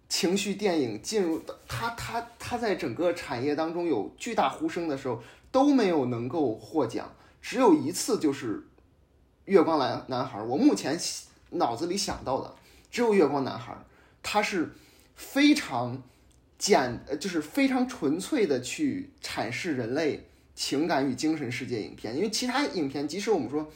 [0.08, 7.12] 情绪电影进入他他他在整个产业当中有巨大呼声的时候都没有能够获奖，
[7.42, 8.58] 只有一次就是
[9.46, 10.38] 《月光男男孩》。
[10.44, 10.96] 我目前
[11.50, 12.54] 脑子里想到的
[12.88, 13.72] 只有《月光男孩》，
[14.28, 14.70] 他是
[15.14, 16.02] 非常
[16.58, 22.16] 简，呃就是非常纯粹的去阐释人类情感与精神世界影片。
[22.16, 23.70] 因为其他影片，即使我们说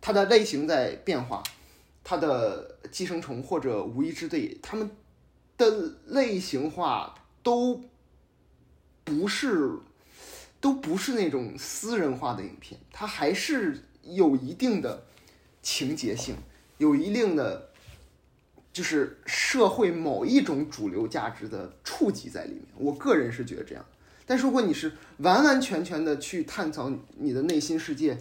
[0.00, 1.42] 它的类型在变化，
[2.04, 4.88] 它的《寄生虫》或者《无依之地》，他们。
[5.58, 7.82] 的类型化都
[9.02, 9.72] 不是，
[10.60, 15.04] 都不是那种私人化的影片，它还是有一定的
[15.60, 16.36] 情节性，
[16.76, 17.67] 有一定的
[18.78, 22.62] 就是社会某一种主流价值的触及在里面。
[22.76, 23.84] 我个人是觉得这样，
[24.24, 28.16] 但是如果你是完完全全的去探讨你的内心世界，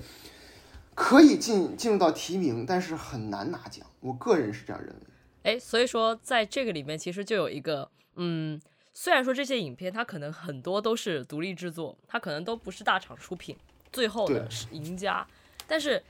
[0.96, 3.86] 可以进进入到提名，但是很难拿奖。
[4.00, 5.02] 我个人是这样认为。
[5.44, 8.60] 哎，所以说在这个里面，其实就有一个，嗯，
[8.96, 13.56] 虽然说这些影片它可能很多都是独立制作，它可能都不是大厂出品，
[13.94, 15.28] 最后的是赢家，
[15.68, 16.02] 但是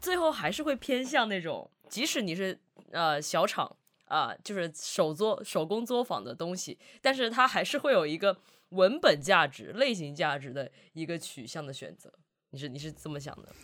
[0.00, 2.56] 最后还是会偏向那种，即使你是
[2.92, 3.74] 呃小厂
[4.06, 8.36] 啊、呃，就是手作手工作坊的东西，但是它还是会有一个
[8.70, 12.12] 文本价值、类型价值的一个取向的选择。
[12.50, 13.54] 你是你是这么想的？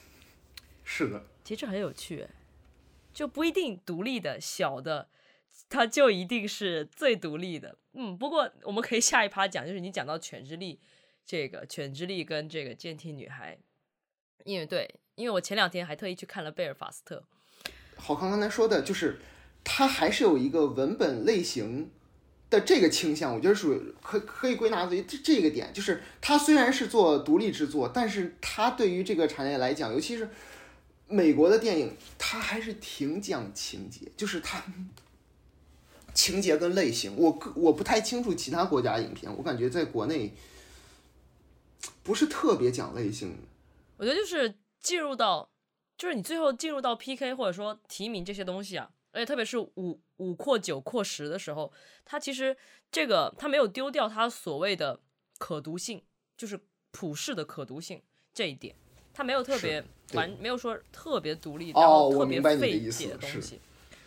[0.85, 2.29] 是的，其实很有趣，
[3.13, 5.09] 就不一定独立的小的。
[5.69, 8.17] 它就一定是最独立的，嗯。
[8.17, 10.77] 不过我们可以下一趴讲，就是你讲到《犬之力》，
[11.25, 13.57] 这个《犬之力》跟这个《健听女孩》，
[14.45, 17.23] 因为对，因为我前两天还特意去看了贝尔法斯特。
[17.97, 19.21] 好康刚才说的就是，
[19.65, 21.91] 它还是有一个文本类型
[22.51, 30.29] 的这个倾向，我觉得属于可可以归纳为这这个点，就是它虽然是做独立制作，但是它对于这个产业来讲，尤其是
[31.09, 34.63] 美国的电影，它还是挺讲情节，就是它。
[36.15, 40.35] 情节跟类型，我我不太清楚其他国家影片，我感觉在国内
[42.03, 43.35] 不是特别讲类型。
[43.97, 45.49] 我觉得就是进入到，
[45.97, 51.73] 就是你最后进入到 PK 或者说提名这些东西啊，而且特别是五五扩九扩十的时候，
[52.05, 52.57] 它其实
[52.91, 54.99] 这个它没有丢掉它所谓的
[55.39, 56.03] 可读性，
[56.37, 56.59] 就是
[56.91, 58.03] 普世的可读性
[58.35, 58.75] 这一点，
[59.13, 59.85] 它没有特别
[60.15, 63.61] 完，没有说特别独立，哦、然后特别费解的东西，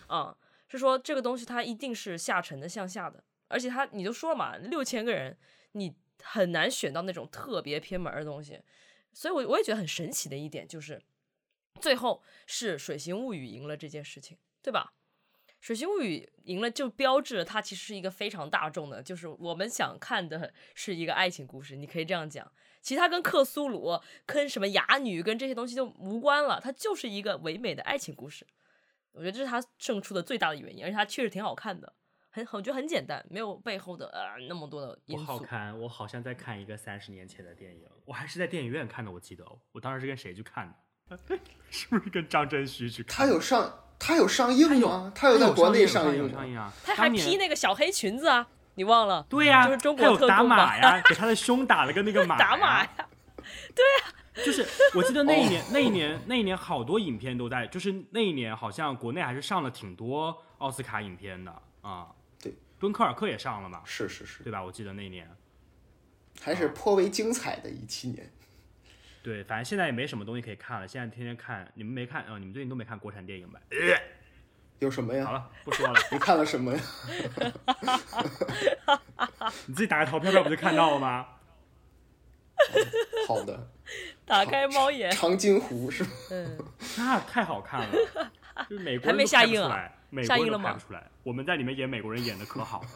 [0.07, 0.35] 啊、嗯，
[0.67, 5.37] 是说这个东西它一定是下沉的向下的，而且它你就说了嘛，六千个人
[5.73, 5.93] 你
[6.23, 8.59] 很难选到那种特别偏门的东西，
[9.13, 11.01] 所以我我也觉得很神奇的一点就是，
[11.79, 14.93] 最后是《水形物语》赢了这件事情，对吧？
[15.61, 22.51] 《水形物语》赢了，就标志了它其实是一个非常大众的，就是我们想看的 是一个爱情故事，你可以这样讲。
[22.81, 28.45] 其他跟克苏鲁、跟什么哑女、跟这些东西就无关了，它就是一个唯美的爱情故事。
[29.11, 31.93] 我觉得这是它胜出的最大的原因，而且它确实挺好看的，
[32.31, 35.25] 很我觉得很简单，没有背后的呃那么多的因素。
[35.25, 40.67] 不好看，我好像在看一个三十年前的电影，我还是在电影院看的，我记得，我当时是跟谁去看
[41.07, 41.17] 的？
[41.69, 43.25] 是不是跟张真虚去看？
[43.25, 43.81] 他有上。
[43.97, 45.11] 他有上映吗？
[45.15, 46.71] 他有在国内上映上映啊！
[46.83, 48.45] 他还披那个小黑裙子啊！
[48.75, 49.25] 你忘了？
[49.29, 52.37] 对呀，就是中国特有打马呀，给他的胸打了个那个马。
[52.39, 52.89] 打马呀！
[53.73, 62.07] 对呀，就是我记得那一年，那一年，那一年好多影片都在，就是那一年好像国内还是上了挺多奥斯卡影片的啊。
[62.41, 63.81] 对，敦刻尔克也上了嘛？
[63.85, 64.63] 是是是，对吧？
[64.63, 65.29] 我记得那一年
[66.41, 68.31] 还是颇为精彩的一七年。
[69.25, 70.87] 对，反正现在也没什么东西可以看了。
[70.87, 72.37] 现在天天看，你们没看啊、哦？
[72.37, 73.59] 你们最近都没看国产电影吧？
[74.77, 75.25] 有什么呀？
[75.25, 75.99] 好了，不说了。
[76.11, 76.83] 你看了什么呀？
[79.65, 81.25] 你自己打开淘票票不就看到了吗？
[83.27, 83.67] 好的。
[84.27, 85.09] 打开猫眼。
[85.09, 86.09] 长津湖是吗？
[86.29, 86.59] 嗯，
[86.95, 87.87] 那太好看了，
[88.69, 89.91] 就是美国人还没下映啊？
[90.23, 90.77] 下映了吗？
[90.77, 92.89] 出来，我们在里面演美国人演的可好了。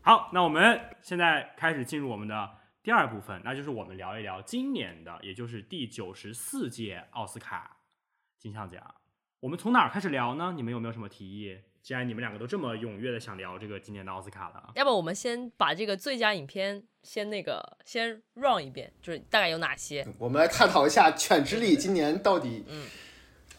[0.00, 2.50] 好，那我们现在开始进入我们的。
[2.86, 7.78] 第二部分，那就是我们聊一聊今年的，也就是第九十四届奥斯卡
[8.38, 8.94] 金像奖。
[9.40, 10.52] 我们从哪儿开始聊呢？
[10.54, 11.58] 你们有没有什么提议？
[11.82, 20.06] 既然你们两个都这么踊跃的想聊这个今年的奥斯卡了，要不我们先把这个最佳影片先那个先 run 一遍，就是大概有哪些？
[20.16, 22.86] 我们来探讨一下《犬之力》今年到底，嗯。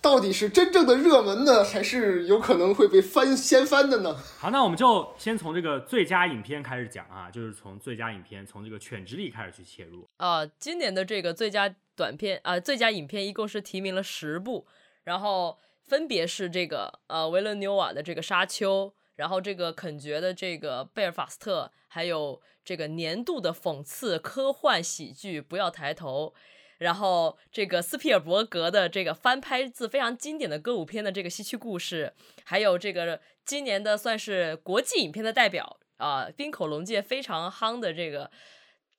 [0.02, 4.16] 到底是真正的热门呢，还是有可能会被翻掀翻的呢？
[4.38, 10.08] 好，那我们就先从这个最佳影片开始讲啊，就是从最佳影片，从这个《犬之力》开始去切入。
[10.18, 14.66] 呃，今年的这个最佳短片啊、呃，最佳影片一共是提名了十部，
[15.04, 18.86] 然后分别是这个呃维伦纽瓦的这个《沙丘》，
[19.18, 26.34] 然后这个肯爵的这个《贝尔法斯特》，还有这个年度的讽刺科幻喜剧《不要抬头》。
[26.80, 32.14] 然后这个斯皮尔伯格的这个翻拍自非常经典的歌舞片的这个《西区故事》，
[32.44, 38.26] 还有这个今年的算是国际影片的代表啊，冰口龙介非常夯的这个《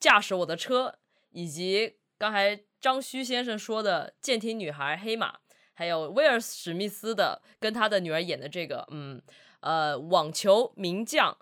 [0.00, 0.88] 驾驶我的车》，
[1.30, 5.38] 以及刚才张须先生说的《舰艇女孩》黑马，
[5.74, 9.22] 还有威尔史密斯的跟他的女儿演的这个嗯
[9.60, 11.38] 呃网球名将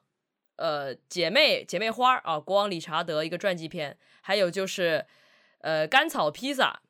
[0.57, 5.07] 呃姐妹姐妹花啊，国王理查德一个传记片，还有就是。
[5.59, 6.83] 呃，甘草披萨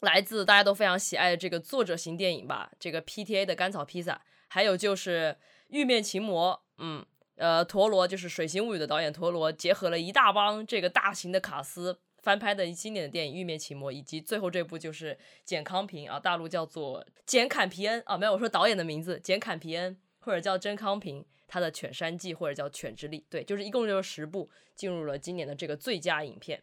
[0.00, 5.36] 来自大家都非常喜爱的这个作者型电影吧，这个 PTA 的甘草披萨，还有就是
[5.68, 7.04] 《玉面情魔》，嗯，
[7.36, 26.62] 呃，陀螺就是《水形物语》的导演陀螺，结合了一大帮这个大型的卡司翻拍的经典的电影《玉面情魔》，以及最后这部就是简康平啊，大陆叫做简坎皮恩啊，没有我说导演的名字，简坎皮恩或者叫真康平，他的《犬山记》或者叫《犬之力》，对，就是一共就是十部进入了今年的这个最佳影片。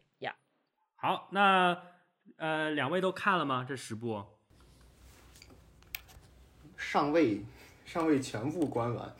[1.01, 1.81] 好，那
[2.35, 3.65] 呃，两位都看了吗？
[3.65, 4.25] 这十部
[6.75, 7.45] 尚未
[7.85, 9.15] 尚未全部观完，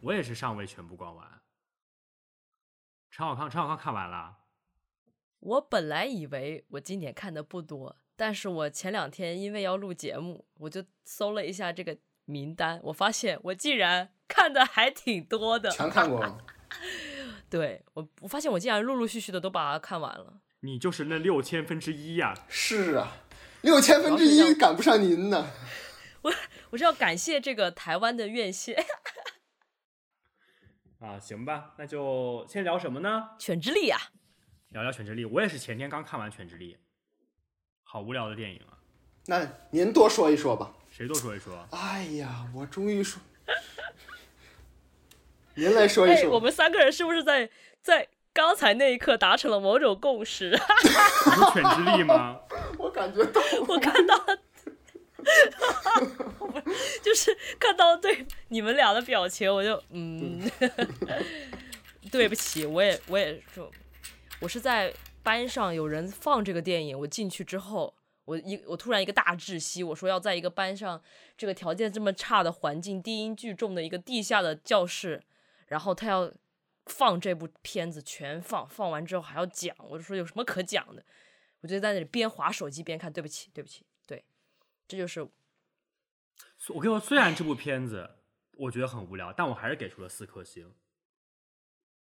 [0.00, 1.28] 我也是尚未全部观完。
[3.10, 4.38] 陈小康，陈小康看完了。
[5.40, 15.70] 我本来以为我今年看的不多，但是我前两天因为要录节目，我就搜了一下这个名单，我发现我竟然看的还挺多的。
[15.70, 16.38] 全看过 了。
[17.50, 20.40] 对，我，我发现我竟然陆陆续续的都把它看完了。
[20.64, 22.34] 你就是那六千分之一呀！
[22.48, 23.16] 是啊，
[23.62, 25.50] 六千分之一赶不上您呢。
[26.22, 26.32] 我
[26.70, 28.84] 我是要感谢这个台湾的院线。
[31.00, 33.30] 啊，行吧，那就先聊什么呢？
[33.40, 33.98] 犬之力啊，
[34.68, 35.24] 聊聊犬之力。
[35.24, 36.78] 我也是前天刚看完犬之力，
[37.82, 38.78] 好无聊的电影啊。
[39.26, 40.72] 那您多说一说吧。
[40.90, 41.66] 谁多说一说？
[41.72, 43.20] 哎呀，我终于说，
[45.54, 46.30] 您来说一说。
[46.30, 47.50] 我们三个人是不是在
[47.82, 48.06] 在？
[48.34, 50.58] 刚才那一刻达成了某种共识。
[51.52, 52.40] 犬之力吗？
[52.78, 54.38] 我感觉到， 我看到了，
[57.02, 60.40] 就是看到对你们俩的表情，我就嗯，
[62.10, 63.70] 对不起，我也我也说，
[64.40, 71.00] 我是在班上有人放这个电影，我进去之后，我一我突然一个大窒息，我说要在一个班上
[71.36, 75.22] 这个条件这么差的环境，低音巨重的一个地下的教室，
[75.68, 76.32] 然后他要。
[76.86, 81.04] 放这部片子全放，放完之后还要讲，我就说有什么可讲的？
[81.60, 84.24] 我就在那里边划手机边看，对不起，对不起，对，
[84.88, 85.22] 这就是。
[85.22, 88.10] 我跟你说，虽然这部片子
[88.56, 90.72] 我觉得很无聊，但我还是给出了四颗星。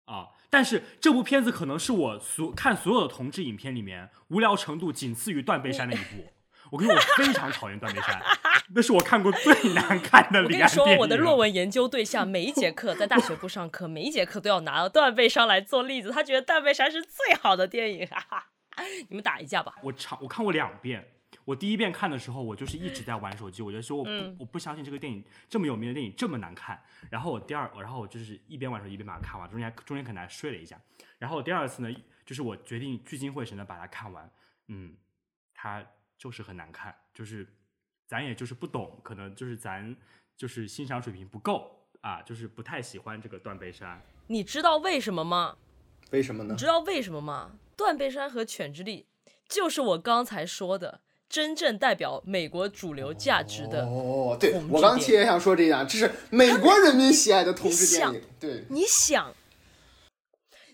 [0.06, 0.30] 啊！
[0.50, 6.32] 但是这部片子可能是我所看所有的同志影片里面无聊程度仅次于《断背山》的一部。
[6.72, 8.16] 我跟你说，我非常讨厌《断背山》，
[8.74, 10.42] 那是我看过最难看的。
[10.42, 18.08] 我跟你说，我的论文研究对象每一节课在大学部上课，每一节课都要拿《断背山》来做例子，他觉得《断背山》是最好的电影。
[18.08, 18.46] 哈哈，
[19.10, 19.76] 你们打一架吧。
[19.82, 21.08] 我长我看过两遍。
[21.44, 26.82] 我第一遍看的时候，我就是一直在玩手机，我就说我不、嗯、我不相信这个电影这么有名的电影这么难看。
[27.10, 30.78] 然后我第二，然后我就是一边玩手机一边把它看完，中间中间可能还睡了一下。
[31.18, 31.90] 然后我第二次呢，
[32.26, 34.30] 就是我决定聚精会神的把它看完。
[34.68, 34.94] 嗯，
[35.54, 35.82] 它
[36.18, 37.48] 就是很难看，就是
[38.06, 39.96] 咱也就是不懂，可能就是咱
[40.36, 44.02] 就是欣赏水平不够啊，就是不太喜欢这个断背山。
[44.28, 45.58] 你知道为什么吗？
[46.12, 46.54] 为什么呢？
[46.54, 47.60] 你知道为什么吗？
[47.76, 49.08] 断背山和犬之力
[49.48, 51.02] 就是我刚才说的。
[51.30, 58.22] 真正代表美国主流价值的哦，对，我刚其实也想说这样，这是美国人民喜爱的同志电影。
[58.40, 59.36] 对，你想，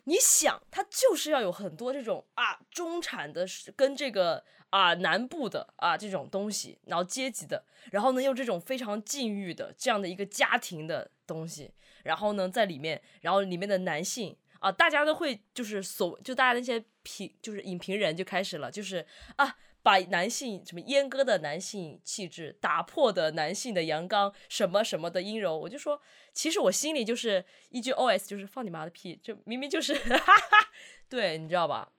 [0.04, 4.44] 你想，它就是要有很多这种啊中产的跟这个
[4.74, 11.72] 啊南部的啊这种东西，然后阶级的，然后呢用这种非常禁欲的这样的一个家庭的东西，
[12.04, 19.06] 然后呢在里面，然后里面的男性啊，大家都会就是所就大家那些评就是影评人就开始了，就是
[19.36, 19.56] 啊。
[19.84, 26.02] 把男性什么阉割的男性气质，打破的男性的阳刚，什么什么的阴柔，我就说，
[26.32, 30.72] 其实我心里就是一句 OS，就是放你妈的屁，就明明就是，哈哈，
[31.10, 31.92] 对，你知道吧？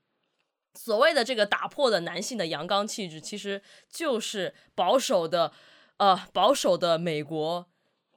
[0.75, 5.53] 所谓的这个打破的男性的阳刚气质，其实就是保守的，
[5.97, 7.67] 呃，保守的美国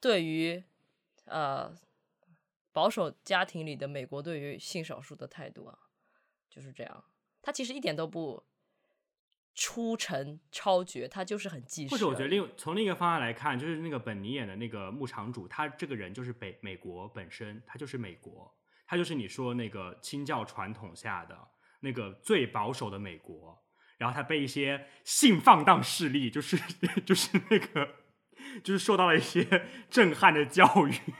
[0.02, 0.64] 对于，
[1.26, 1.74] 呃，
[2.72, 5.78] 保守家庭里的美国对于性少数的态度啊，
[6.50, 7.04] 就是这样，
[7.42, 8.44] 他其实一点都不。
[9.60, 11.90] 出尘超绝，他就是很技术。
[11.90, 18.56] 或者我觉得另从另一个方向来看，就是那个本尼演的那个牧场主，他这个人就是北美国本身，他就是美国，
[18.86, 21.36] 他就是你说那个清教传统下的
[21.82, 23.64] 那个最保守的美国，
[23.98, 26.58] 然后他被一些性放荡势力，就是
[27.06, 27.90] 就是那个
[28.64, 30.66] 就是受到了一些震撼的教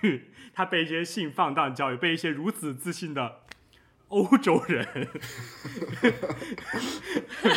[0.02, 3.44] 育，他被一些性放荡教育，被一些如此自信的。
[4.10, 4.88] 欧洲人，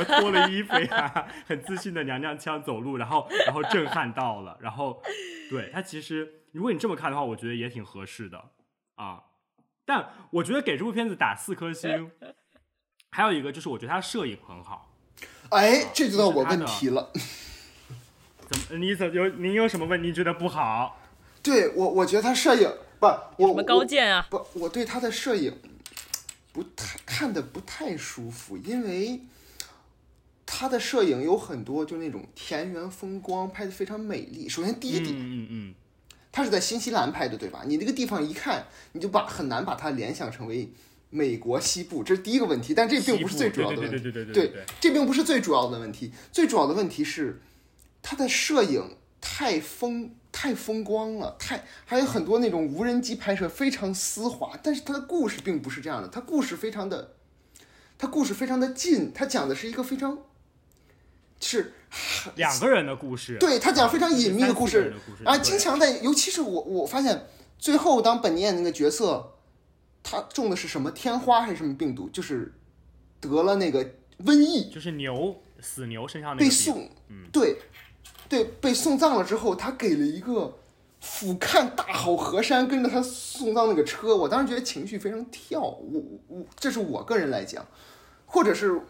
[0.04, 5.00] 脱了衣服呀，很自信的娘娘腔走路，然后然后震撼到了，然后
[5.48, 8.50] 对他其实，如果你这么看的话，我觉得也挺合适的
[8.96, 9.22] 啊。
[9.84, 12.10] 但我觉得给这部片子打四颗星，
[13.10, 14.90] 还有一个就是我觉得他摄影很好。
[15.50, 17.10] 哎，这就到我问题了。
[18.48, 18.78] 怎么？
[18.78, 19.28] 你怎有？
[19.30, 21.00] 您有什么问题觉得不好？
[21.42, 23.06] 对我，我觉得他摄影不，
[23.36, 24.26] 我什么高见啊？
[24.30, 25.56] 不，我对他的摄影。
[26.52, 29.20] 不太看的不太舒服，因为
[30.44, 34.48] 他的摄影有很多就那种田园风光，拍的非常美丽。
[34.48, 35.74] 首先第一点，嗯嗯，
[36.32, 37.62] 他是在新西兰拍的，对吧？
[37.64, 40.68] 你那个地方一看，你就把很难把它联想成为
[41.10, 42.72] 美国西部，这是第一个问题。
[42.72, 46.12] 但这并不是最主要的问题，对对对对对，这并不是最主要的问题。
[46.32, 47.40] 最主要的问题是
[48.00, 50.14] 他的摄影太风。
[50.32, 54.56] 太风光了，太还有很多那种无人机拍摄，非常丝滑。
[54.62, 57.16] 但是它的故事并不是这样的，它故事非常的，
[57.98, 60.16] 它故事非常的近，它讲的是一个非常，
[61.40, 61.72] 是
[62.36, 63.38] 两个人的故事。
[63.40, 64.94] 对，他讲非常隐秘的故事，
[65.24, 67.26] 啊，经常在，尤其是我我发现
[67.58, 69.32] 最后当本尼演那个角色，
[70.10, 72.52] 他中的是什么天花还是什么病毒，就是
[73.20, 73.84] 得了那个
[74.24, 77.58] 瘟疫，就是牛死牛身上那个被送，嗯，对。
[78.28, 80.56] 对，被送葬了之后，他给了一个
[81.00, 85.60] 俯瞰大好河山，跟着他送葬那个车，我当时觉得情绪非常跳。
[85.60, 87.66] 我我这是我个人来讲，
[88.26, 88.82] 或者是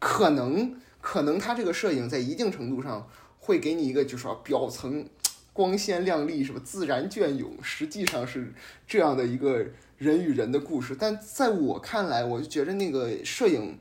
[0.00, 3.08] 可能可能他这个摄影在一定程度上
[3.38, 5.08] 会给你一个就是说表层
[5.52, 8.52] 光鲜亮丽，什么自然隽永，实际上是
[8.84, 9.64] 这样的一个
[9.98, 10.96] 人与人的故事。
[10.98, 13.78] 但在我看来，我就觉得那个摄影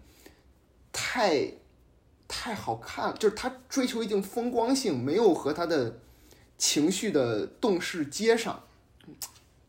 [0.92, 1.54] 太。
[2.30, 6.02] 太好看了，就是他追求一定风光性，没有和他的
[6.58, 8.64] 情绪的动势接上。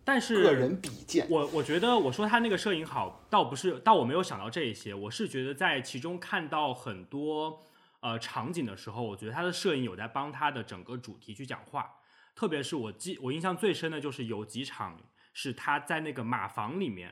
[0.04, 7.62] 但是个人比见，我我觉得我说他那个摄影好，倒不是，倒我没有想到这一些，我是觉得在其中看到很多
[8.00, 11.88] 呃场景的时候，我觉得他的摄影有在帮他的整个主题去讲话。
[12.34, 15.00] 特别是我记我印象最深的就是有几场
[15.40, 17.10] 是他在那个马房里面，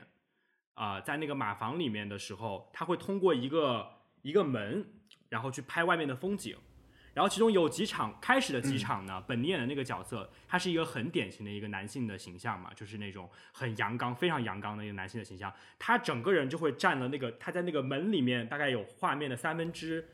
[0.73, 3.87] 啊、呃，在那个马房里面的时候，他会通过一个
[4.21, 4.85] 一个门。
[5.29, 6.55] 然后去拍外面的风景，
[7.13, 15.53] 然后其中有几场开始的几场呢，本尼演的那个角色，他是一个很典型的一个男性的形象嘛，就是那种很阳刚、非常阳刚的一个男性的形象。
[15.77, 20.07] 他整个人就会占了那个他在那个门里面大概有画面的三分之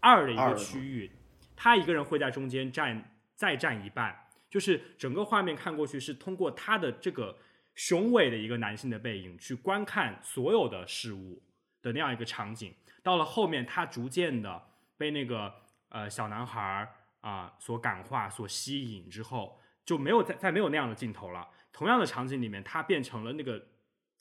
[0.00, 1.10] 二的一个区域，
[1.56, 7.36] 他一个人会在中间占再占一半，就是整个画面看过去是通过他的这个
[7.74, 11.42] 雄伟的一个男性的背影去观看所有的事物
[11.82, 12.74] 的那样一个场景。
[13.02, 14.62] 到了后面，他逐渐的
[14.96, 15.54] 被那个。
[15.90, 16.86] 呃，小男孩
[17.22, 21.48] 啊、所感化、所吸引之后，就没有再再没有那样的镜头了。
[21.72, 23.68] 同样的场景里面，它变成了那个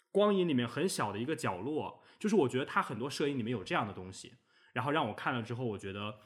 [0.10, 2.02] 光影里面很小的一个角落。
[2.18, 4.34] 就是我觉得他很多摄影里面有这样的东西，
[4.72, 6.18] 然后让我看了之后，我觉得，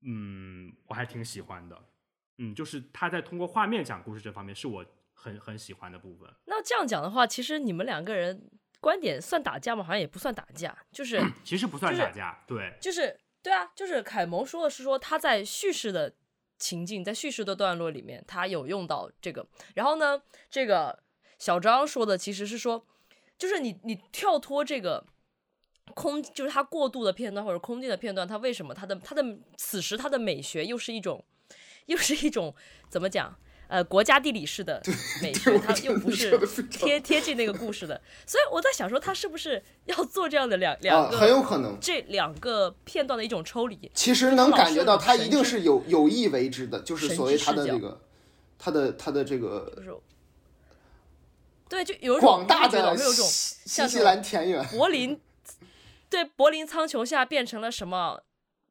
[0.00, 1.84] 嗯，我还挺喜欢的。
[2.38, 6.28] 嗯，就是他在通过画面讲故事这方面，是我很很喜欢的部分。
[6.46, 9.82] 那这样讲的话，其实你们两个人观点算打架吗？
[9.82, 13.20] 好像也不算打架，就是其实不算打架，就是、对，就是。
[13.44, 16.10] 对啊，就是凯蒙说的是说他在叙事的
[16.56, 19.46] 情境，在叙事的段落里面，他有用到这个。
[19.74, 20.18] 然后呢，
[20.48, 20.98] 这个
[21.38, 22.86] 小张说的其实是说，
[23.36, 25.06] 就是你你跳脱这个
[25.94, 29.22] 空，就是他过度的片段或者空间的片段，他为什么他的他的
[29.58, 31.22] 此时他的美学又是一种，
[31.86, 32.54] 又是一种
[32.88, 33.36] 怎么讲？
[33.66, 34.80] 呃，国家地理式的
[35.22, 36.38] 美学，它又不是
[36.70, 43.90] 贴贴近那个故事的，所以我在想说，他是不是要做这样的两两个、啊，很有可能这两个片段的一种抽离。
[43.94, 48.00] 其实能感觉到他一定是有有意为之的，就是所谓他的这个，
[48.58, 49.72] 他的他的这个，
[51.66, 55.18] 对，就有广大的有种新西兰田园，柏林，
[56.10, 58.22] 对，柏林苍穹下变成了什么？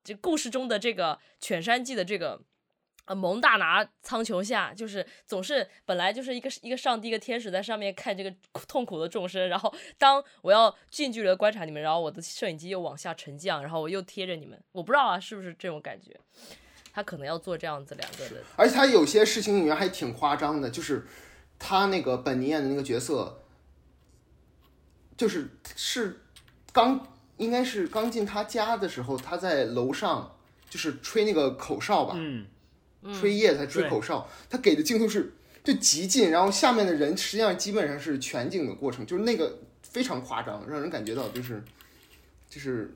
[0.03, 2.41] 这故事中的这个犬山记的这个。
[3.05, 8.33] 呃，蒙大拿苍穹下，就是总是本来就是一个一个上帝一个天使在上面看这个
[8.65, 16.17] 痛苦的众生，然后当我要近距离的观察你们，然后我的摄影机又往下沉降，然后我又贴着你们，我不知道啊，是不是这种感觉？
[16.93, 21.05] 他可能要做这样子两个的，而且他有些事情里面还挺夸张的，就是
[21.59, 23.43] 他那个本尼演的那个角色，
[25.17, 26.21] 就是是
[26.71, 30.37] 刚应该是刚进他家的时候，他在楼上
[30.69, 32.45] 就是吹那个口哨吧，嗯。
[33.11, 35.33] 吹叶才吹口哨，他给的镜头是
[35.63, 41.63] 就极近，然后下面的人实际上基本上是全景的过程，就是那个非常夸张，让人感觉到就是
[42.49, 42.95] 就是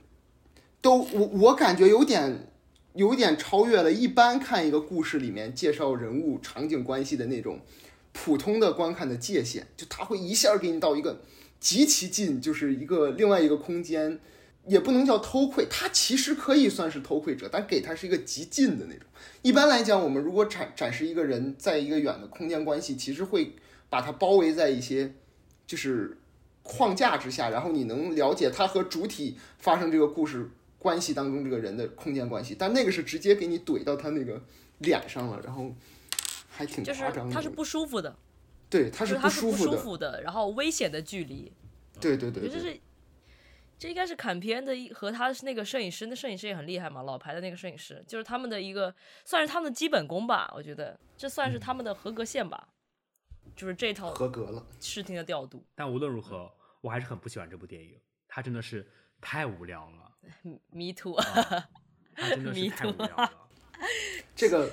[0.80, 2.47] 都我我感觉有点
[2.93, 7.60] 有点超越了一般看一个故事里面介绍人物场景关系的那种
[8.14, 11.22] 普通的观看的界限，就他会一下给你到一个
[11.60, 14.20] 极其近，就是一个另外一个空间。
[14.68, 19.07] 也不能叫偷窥，他其实可以算是偷窥者，但给他是一个极近的那种。
[19.41, 23.55] 一般来讲，我们如果展展示一个人在一个远的空间关系，其实会
[23.89, 25.13] 把他包围在一些
[25.65, 26.18] 就是
[26.63, 32.55] 框架之下，然后你能了解他和主体发生这个故事关系当中这个人的空间关系。
[32.57, 34.41] 但那个是直接给你怼到他那个
[34.80, 35.74] 脸上了，然后
[36.49, 37.13] 还挺夸张的。
[37.13, 38.15] 就是他是不舒服的，
[38.70, 41.51] 对，他是不舒服的，不舒服的，然后危险的距离。
[42.01, 42.51] 对对对，对。
[42.51, 42.82] 这
[43.82, 52.69] 应该是坎皮恩的一和他是那个摄影师，那摄影师也很厉害嘛，老牌的那个摄影师，就是他们的一个算是他们的基本功吧，我觉得这算是他们的合格线吧，
[53.45, 55.63] 嗯、就是这套合格了视听的调度。
[55.75, 56.51] 但无论如何，
[56.82, 58.89] 我还是很不喜欢这部电影，它真的是
[59.21, 60.11] 太无聊了。
[60.71, 61.15] Me too，
[62.15, 63.32] 它真的是太无聊了。
[64.36, 64.71] 这个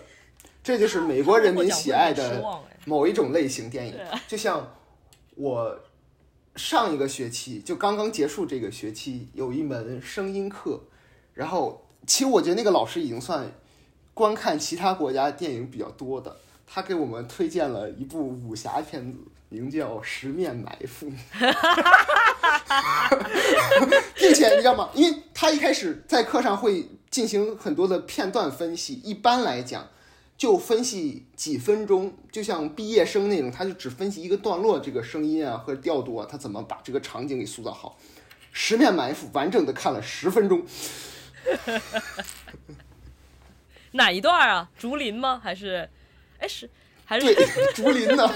[0.63, 2.43] 这就是美国人民喜爱的
[2.87, 3.95] 某一种类型电影，
[4.27, 4.75] 就像
[5.37, 5.79] 我。
[6.57, 10.85] 上一个学期就刚刚结束，这个学期有一门声音课，
[11.35, 13.51] 然后其实我觉得那个老师已经算
[14.13, 16.37] 观看其他国家电影比较多的，
[16.67, 21.11] 他给我们推荐了一部武侠片子，名叫《十面埋伏》，
[24.15, 24.89] 并且你知道吗？
[24.95, 29.89] 因为他一开始在课上会进行很多的片段分析，一般来讲。
[30.37, 37.99] 就分析几分钟，就像毕业生那种，他就只分析一个段落，这个声音啊和调度啊，他怎么把这个场景给塑造好。
[38.53, 40.65] 十面埋伏完整的看了十分钟。
[43.93, 44.71] 哪一段啊？
[44.77, 45.41] 竹林吗？
[45.43, 45.89] 还是？
[46.39, 46.69] 哎，是
[47.05, 47.35] 还是？
[47.35, 48.29] 对，竹林呢？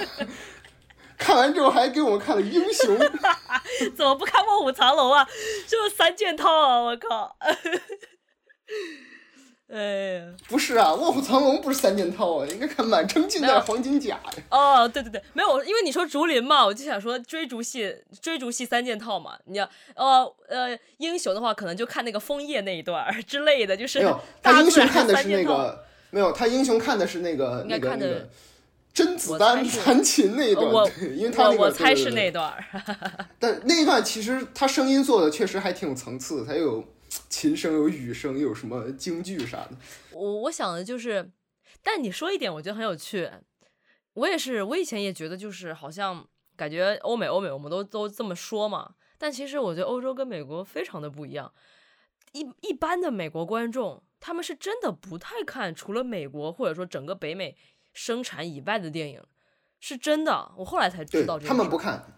[1.19, 2.97] 看完之后还给我们看了英雄。
[3.97, 5.29] 怎么不看卧虎藏龙啊？
[5.67, 6.79] 这三件套啊！
[6.79, 7.37] 我靠。
[9.71, 14.45] 哎，不是啊，《卧虎藏龙》不是三件套啊，应该看《满城尽带黄金甲》呀。
[14.51, 19.37] 哦，对对对，没有，因为你说竹林嘛，我就想说追逐戏，追逐戏三件套嘛。
[19.45, 23.99] 你要，呃呃，英雄的话，可能就看那个枫叶那一段之类的，就是。
[23.99, 28.27] 没有，他英雄看的是那个，没有，他英雄看的是那个那个那个
[28.95, 32.55] 甄子丹弹琴那一段，我因为他那个我猜是那段。
[33.39, 36.83] 但那一段其实他声音做的确实还挺有层次，他有。
[37.29, 39.71] 琴声，有雨声，有什么京剧啥的。
[40.13, 41.31] 我我想的就是，
[41.83, 43.31] 但你说一点，我觉得很有趣。
[44.15, 48.95] 我也是，我以前也觉得就是好像感觉欧美欧美，我们都都这么说嘛。
[49.17, 51.53] 但其实我觉得欧洲跟美国非常的不一样。
[52.33, 57.57] 一一般的美国观众，他们是真的不太看除了美国或者说整个北美
[57.93, 59.23] 生产以外的电影，
[59.81, 60.53] 是真的。
[60.57, 62.18] 我后来才知道这个，他们不看。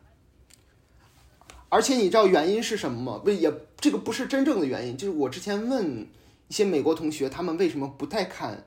[1.71, 3.23] 而且你知道原因是什么吗？
[3.25, 6.07] 不也这个不是真正的原因，就是我之前问
[6.49, 8.67] 一些美国同学，他们为什么不太看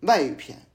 [0.00, 0.66] 外语片，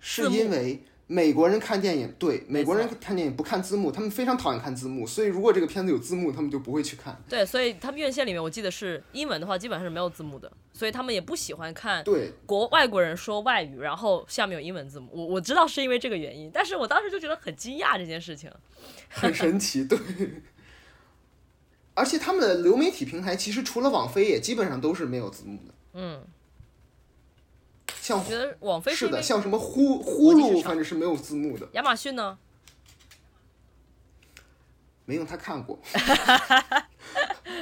[0.00, 0.82] 是因为。
[1.12, 7.20] 美国人看电影，对美国人看电影不看字幕，他们非常讨厌看字幕，所以如果这个片子有字幕，他们就不会去看。
[7.28, 12.04] 对，所以他们院线里面，我记得是英文的话，基本上是没有字幕的，所以他们也不喜欢看。
[12.04, 18.48] 对，国外国人说外语，然后下面有英文字幕，我我知道是因为这个原因，但是我当时就觉得很惊讶这件事情，
[19.08, 19.98] 很神奇，对。
[22.00, 25.74] 而且他们的流媒体平台其实除了网飞，也基本上都是没有字幕的。
[25.92, 26.22] 嗯。
[28.00, 31.68] 像我觉得网飞是的，像什么呼呼噜，反正是没有字幕的。
[31.72, 32.38] 亚马逊呢？
[35.04, 35.78] 没用，他看过。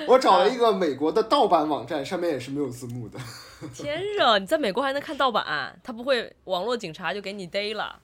[0.07, 3.19] 我找了一个美国的盗版网站，上面也是没有字幕的。
[3.75, 5.81] 天热，你在美国还能看盗版？
[5.83, 8.01] 他不会网络警察就给你逮了？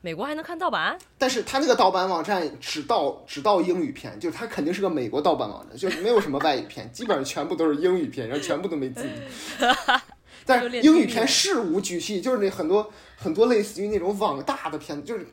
[0.00, 0.96] 美国还能看盗版？
[1.18, 9.10] 但是他那个盗版网站只盗只盗英语片，就是他肯定是个美国盗版网站，就是没有什么外语片，基本上全部都是英语片，然后全部都没字幕。
[10.46, 15.26] 但是英语片事无巨细，就是那很多很多类似于那种网大的片子，就是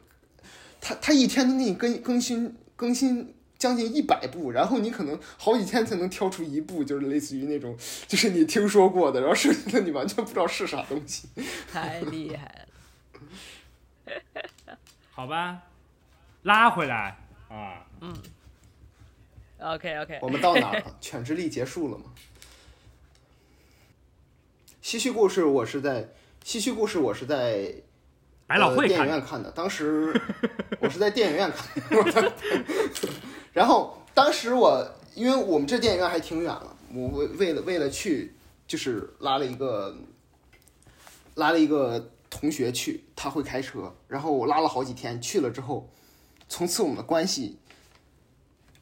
[0.81, 11.29] 他他一天能给你更更新更新将近一百部，然后你可能好几天才能挑出一部，就是类似于那种就是你听说过的，然后剩下的你完全不知道是啥东西。
[11.71, 12.65] 太厉害
[14.05, 14.41] 了，
[15.15, 15.63] 好吧，
[16.43, 17.17] 拉回来。
[17.49, 18.13] 啊，嗯
[19.59, 20.83] ，OK OK，我们到哪了？
[20.99, 22.05] 犬之力结束了吗？
[24.81, 26.09] 希区故事我是在
[26.43, 27.73] 希区故事我是在
[28.45, 30.13] 百老汇电影院看的，当时
[30.81, 32.33] 我是在电影院看的，
[33.53, 34.85] 然后当时我
[35.15, 38.35] 因为我们这电影院还挺远了，我为为了为了去
[38.67, 39.95] 就是拉了一个
[41.35, 45.89] 拉了一个同学去，他会开车，然后我拉了好几天，去了之后，
[46.49, 47.59] 从此我们的关系。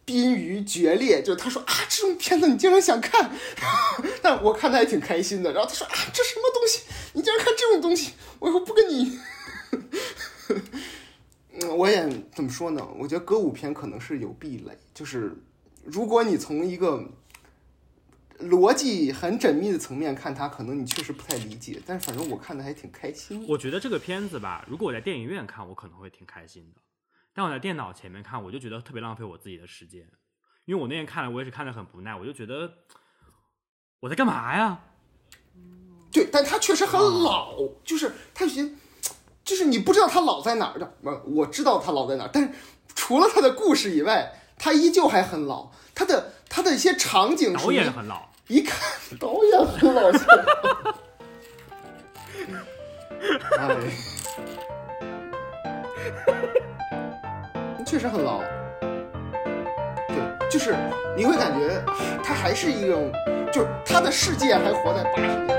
[0.06, 3.32] 濒于决裂，就是他说啊，这种片子你竟然想看，
[4.22, 5.54] 但我看他还挺开心的。
[5.54, 6.82] 然后他说啊，这什么东西，
[7.14, 9.18] 你竟然看这种东西，我以后不跟你。
[11.78, 12.86] 我也怎么说呢？
[13.00, 15.34] 我觉得歌舞片可能是有壁垒，就是
[15.86, 17.10] 如果你从一个
[18.40, 21.82] 逻辑很缜密的层面看它，可能你确实不太理解。
[21.86, 23.46] 但是反正我看的还挺开心。
[23.48, 26.82] 我觉得这个片子吧，如果我在电影院看，我可能会挺开心的。
[27.34, 30.08] 但我在电脑前面看，我就觉得特别浪费我自己的时间，
[30.66, 32.72] 因为我那天看了，我也是看的很不耐，我就觉得
[34.02, 34.80] 我在干嘛呀？
[36.12, 38.70] 对，但他确实很老，哦、就是他有些，
[39.44, 40.96] 就是你不知道他老在哪儿的。
[41.02, 42.52] 我我知道他老在哪儿，但是
[42.94, 45.72] 除了他的故事以外，他依旧还很老。
[45.96, 48.80] 他的他的一些场景，导演很老，一看
[49.20, 50.12] 导演很老。
[53.58, 53.90] 哎。
[57.84, 58.42] 确实很老，
[60.08, 60.76] 对，就是
[61.18, 61.84] 你会感觉
[62.24, 63.12] 他还是一种，
[63.52, 65.54] 就是他的世界还活在八十年代。